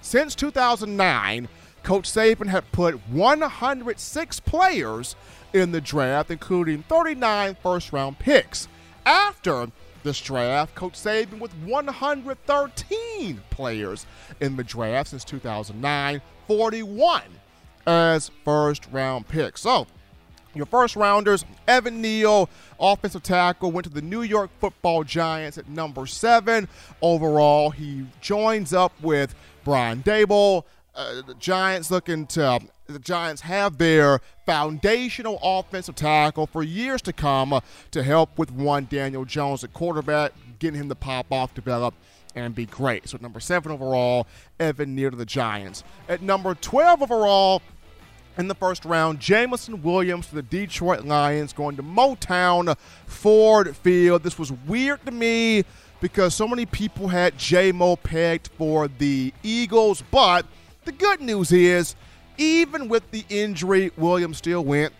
[0.01, 1.47] since 2009,
[1.83, 5.15] Coach Saban had put 106 players
[5.53, 8.67] in the draft, including 39 first round picks.
[9.05, 9.71] After
[10.03, 14.05] this draft, Coach Saban with 113 players
[14.39, 17.21] in the draft since 2009, 41
[17.87, 19.61] as first round picks.
[19.61, 19.87] So,
[20.55, 22.49] your first rounders, Evan Neal,
[22.79, 26.67] offensive tackle, went to the New York football Giants at number seven.
[27.01, 30.63] Overall, he joins up with Brian Daboll.
[30.95, 37.13] Uh, the Giants looking to the Giants have their foundational offensive tackle for years to
[37.13, 37.61] come uh,
[37.91, 41.93] to help with one Daniel Jones at quarterback, getting him to pop off, develop,
[42.35, 43.07] and be great.
[43.07, 44.27] So number seven overall,
[44.59, 45.83] Evan Neal to the Giants.
[46.07, 47.61] At number 12 overall,
[48.37, 49.19] in the first round.
[49.19, 54.23] Jameson Williams to the Detroit Lions going to Motown Ford Field.
[54.23, 55.65] This was weird to me
[56.01, 60.45] because so many people had Jamo pegged for the Eagles, but
[60.85, 61.95] the good news is
[62.37, 64.93] even with the injury, Williams still went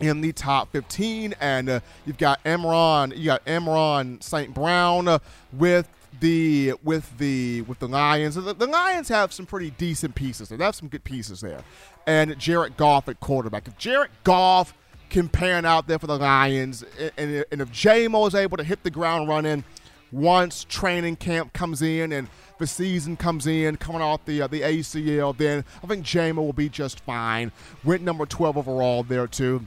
[0.00, 4.52] in the top 15 and uh, you've got Amon-Ra, you got Amon-Ra St.
[4.52, 5.18] Brown uh,
[5.52, 5.88] with
[6.24, 8.36] the with the with the Lions.
[8.36, 10.48] The, the, Lions have some pretty decent pieces.
[10.48, 11.60] They have some good pieces there
[12.06, 13.68] and Jared Goff at quarterback.
[13.68, 14.72] If Jared Goff
[15.10, 16.82] can pan out there for the Lions,
[17.18, 19.64] and, and if Jamo is able to hit the ground running
[20.12, 22.28] once training camp comes in and
[22.58, 26.54] the season comes in, coming off the uh, the ACL, then I think Jamo will
[26.54, 27.52] be just fine.
[27.84, 29.66] Went number 12 overall there too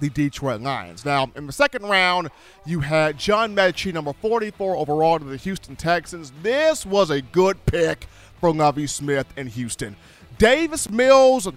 [0.00, 1.04] the Detroit Lions.
[1.04, 2.30] Now, in the second round,
[2.64, 6.32] you had John Metchie, number 44 overall to the Houston Texans.
[6.42, 8.06] This was a good pick
[8.40, 9.96] for Lovie Smith in Houston.
[10.38, 11.48] Davis Mills,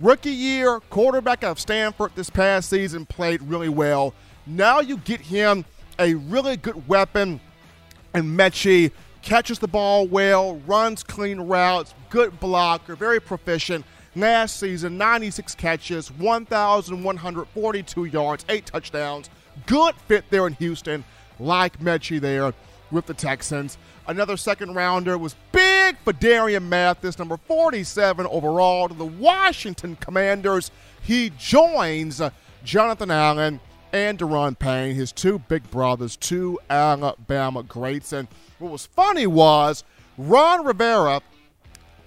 [0.00, 4.14] rookie year, quarterback out of Stanford this past season, played really well.
[4.46, 5.64] Now you get him
[5.98, 7.40] a really good weapon,
[8.14, 8.90] and Metchie
[9.20, 13.84] catches the ball well, runs clean routes, good blocker, very proficient.
[14.14, 19.30] Last season, 96 catches, 1,142 yards, eight touchdowns.
[19.66, 21.04] Good fit there in Houston,
[21.38, 22.52] like Metchie there
[22.90, 23.78] with the Texans.
[24.06, 30.70] Another second rounder was big Phidarian Mathis, number 47 overall to the Washington Commanders.
[31.00, 32.20] He joins
[32.64, 33.60] Jonathan Allen
[33.92, 38.12] and Daron Payne, his two big brothers, two Alabama greats.
[38.12, 38.28] And
[38.58, 39.84] what was funny was
[40.18, 41.22] Ron Rivera,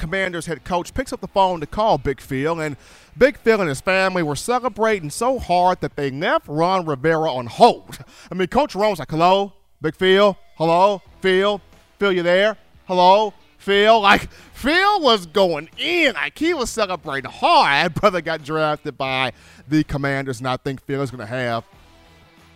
[0.06, 2.78] Commanders head coach, picks up the phone to call Big Phil, and
[3.18, 7.48] Big Phil and his family were celebrating so hard that they left Ron Rivera on
[7.48, 7.98] hold.
[8.32, 11.60] I mean, Coach Ron was like, hello, Big Phil, hello, Phil,
[11.98, 12.56] Phil, you there?
[12.88, 13.34] Hello?
[13.58, 14.00] Phil?
[14.00, 16.14] Like, Phil was going in.
[16.14, 17.96] Like, he was celebrating hard.
[17.96, 19.32] Brother got drafted by
[19.68, 21.64] the Commanders, and I think Phil is going to have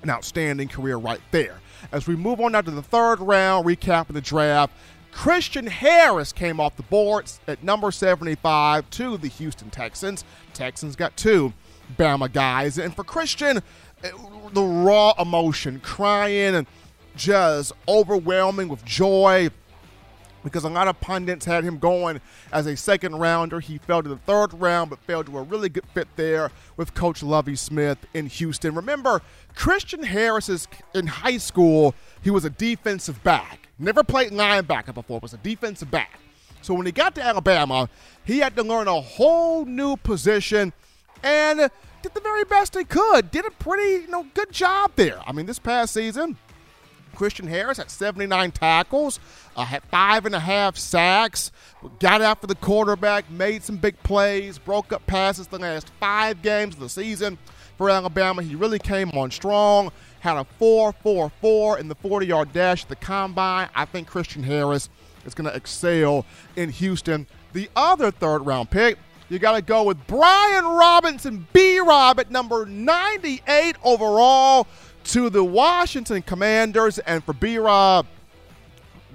[0.04, 1.62] an outstanding career right there.
[1.92, 4.72] As we move on now to the third round, recapping the draft,
[5.12, 10.24] Christian Harris came off the boards at number 75 to the Houston Texans.
[10.54, 11.54] Texans got two
[11.98, 12.78] Bama guys.
[12.78, 14.10] And for Christian, uh,
[14.54, 16.68] the raw emotion, crying and
[17.16, 19.50] just overwhelming with joy
[20.44, 22.22] because a lot of pundits had him going
[22.52, 23.60] as a second rounder.
[23.60, 26.94] He fell to the third round, but fell to a really good fit there with
[26.94, 28.74] Coach Lovie Smith in Houston.
[28.76, 29.22] Remember,
[29.56, 33.70] Christian Harris is in high school, he was a defensive back.
[33.78, 36.20] Never played linebacker before, was a defensive back.
[36.62, 37.90] So when he got to Alabama,
[38.26, 40.74] he had to learn a whole new position
[41.24, 41.70] and
[42.02, 43.32] did the very best he could.
[43.32, 45.20] Did a pretty, you know, good job there.
[45.26, 46.38] I mean, this past season,
[47.16, 49.20] Christian Harris had 79 tackles,
[49.56, 51.52] uh, had five and a half sacks,
[52.00, 56.76] got after the quarterback, made some big plays, broke up passes the last five games
[56.76, 57.38] of the season
[57.78, 58.42] for Alabama.
[58.42, 62.86] He really came on strong, had a 4 4 4 in the 40 yard dash
[62.86, 63.70] the combine.
[63.76, 64.90] I think Christian Harris
[65.26, 66.26] is going to excel
[66.56, 67.28] in Houston.
[67.54, 68.98] The other third round pick
[69.30, 74.68] You got to go with Brian Robinson, B Rob at number 98 overall
[75.06, 77.00] to the Washington Commanders.
[77.00, 78.06] And for B Rob,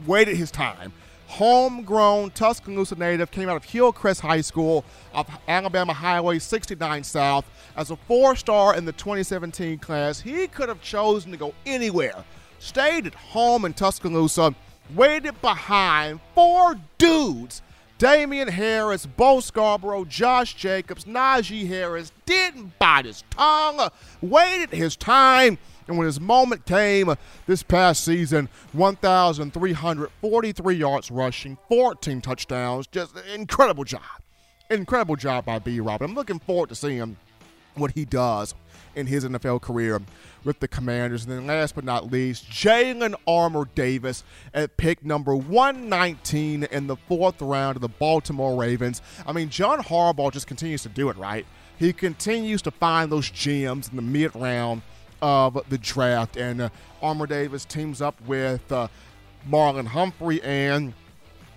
[0.06, 0.92] waited his time.
[1.34, 7.44] Homegrown Tuscaloosa native, came out of Hillcrest High School of Alabama Highway 69 South
[7.76, 10.20] as a four star in the 2017 class.
[10.20, 12.24] He could have chosen to go anywhere.
[12.60, 14.54] Stayed at home in Tuscaloosa,
[14.94, 17.62] waited behind four dudes
[17.98, 23.88] Damien Harris, Bo Scarborough, Josh Jacobs, Najee Harris didn't bite his tongue,
[24.20, 27.16] waited his time, and when his moment came uh,
[27.46, 34.02] this past season, 1,343 yards rushing, 14 touchdowns, just incredible job.
[34.70, 35.80] Incredible job by B.
[35.80, 36.02] Rob.
[36.02, 37.16] I'm looking forward to seeing
[37.74, 38.54] what he does
[38.94, 40.00] in his NFL career
[40.44, 41.24] with the Commanders.
[41.24, 46.96] And then last but not least, Jalyn Armour Davis at pick number 119 in the
[46.96, 49.02] fourth round of the Baltimore Ravens.
[49.26, 51.44] I mean, John Harbaugh just continues to do it, right?
[51.78, 54.82] He continues to find those gems in the mid round
[55.24, 56.36] of the draft.
[56.36, 56.68] And uh,
[57.00, 58.88] Armour Davis teams up with uh,
[59.48, 60.92] Marlon Humphrey and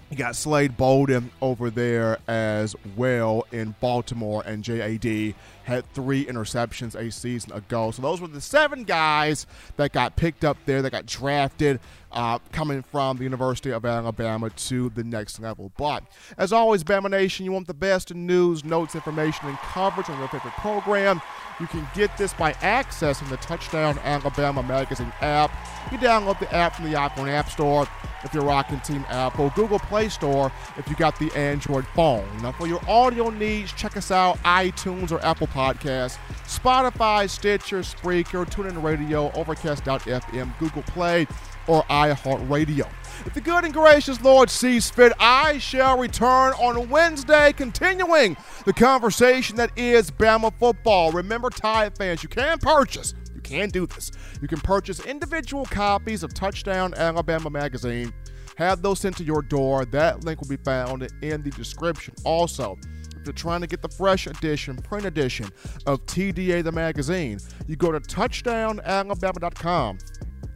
[0.09, 5.35] you got Slade Bolden over there as well in Baltimore, and JAD
[5.65, 7.91] had three interceptions a season ago.
[7.91, 9.45] So those were the seven guys
[9.75, 11.81] that got picked up there, that got drafted,
[12.11, 15.71] uh, coming from the University of Alabama to the next level.
[15.77, 16.03] But
[16.37, 20.17] as always, Bama Nation, you want the best in news, notes, information, and coverage on
[20.19, 21.21] your favorite program.
[21.59, 25.51] You can get this by accessing the Touchdown Alabama Magazine app.
[25.91, 27.87] You download the app from the iPhone App Store
[28.23, 32.27] if you're rocking Team Apple, Google Play Store if you got the Android phone.
[32.41, 38.45] Now, for your audio needs, check us out iTunes or Apple Podcasts, Spotify, Stitcher, Spreaker,
[38.45, 41.27] TuneIn Radio, Overcast.fm, Google Play,
[41.67, 42.87] or iHeartRadio.
[43.25, 48.73] If the good and gracious Lord sees fit, I shall return on Wednesday, continuing the
[48.73, 51.11] conversation that is Bama football.
[51.11, 54.11] Remember, Tide fans, you can purchase you can do this.
[54.41, 58.11] You can purchase individual copies of Touchdown Alabama magazine,
[58.57, 59.85] have those sent to your door.
[59.85, 62.15] That link will be found in the description.
[62.23, 62.79] Also,
[63.15, 65.49] if you're trying to get the fresh edition, print edition
[65.85, 67.37] of TDA the magazine,
[67.67, 69.99] you go to touchdownalabama.com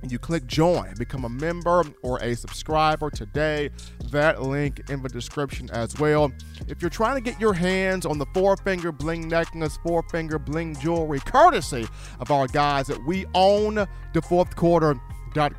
[0.09, 3.69] you click join, become a member or a subscriber today.
[4.11, 6.31] That link in the description as well.
[6.67, 10.39] If you're trying to get your hands on the four finger bling necklace, four finger
[10.39, 11.87] bling jewelry, courtesy
[12.19, 13.75] of our guys that we own
[14.13, 14.99] the fourth quarter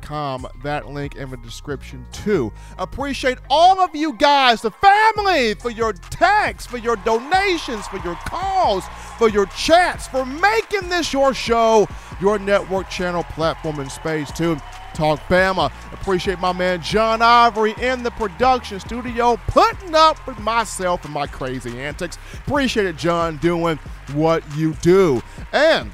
[0.01, 0.47] Com.
[0.63, 2.51] That link in the description too.
[2.77, 8.15] Appreciate all of you guys, the family, for your texts, for your donations, for your
[8.15, 8.83] calls,
[9.17, 11.87] for your chats, for making this your show,
[12.21, 14.57] your network channel platform in space too.
[14.93, 15.71] Talk Bama.
[15.91, 21.25] Appreciate my man John Ivory in the production studio putting up with myself and my
[21.25, 22.17] crazy antics.
[22.45, 23.79] Appreciate it, John, doing
[24.13, 25.23] what you do.
[25.51, 25.91] And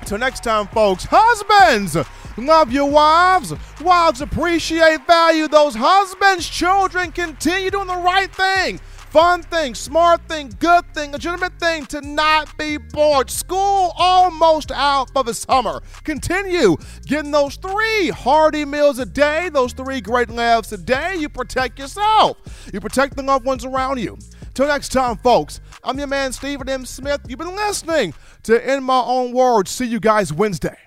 [0.00, 1.96] until next time, folks, husbands,
[2.36, 3.54] love your wives.
[3.80, 6.48] Wives appreciate, value those husbands.
[6.48, 8.80] Children continue doing the right thing.
[9.12, 13.30] Fun thing, smart thing, good thing, legitimate thing to not be bored.
[13.30, 15.82] School almost out for the summer.
[16.02, 21.16] Continue getting those three hearty meals a day, those three great laughs a day.
[21.16, 22.38] You protect yourself,
[22.72, 24.16] you protect the loved ones around you.
[24.54, 26.86] Till next time, folks, I'm your man, Stephen M.
[26.86, 27.20] Smith.
[27.28, 28.14] You've been listening
[28.44, 29.70] to In My Own Words.
[29.70, 30.78] See you guys Wednesday.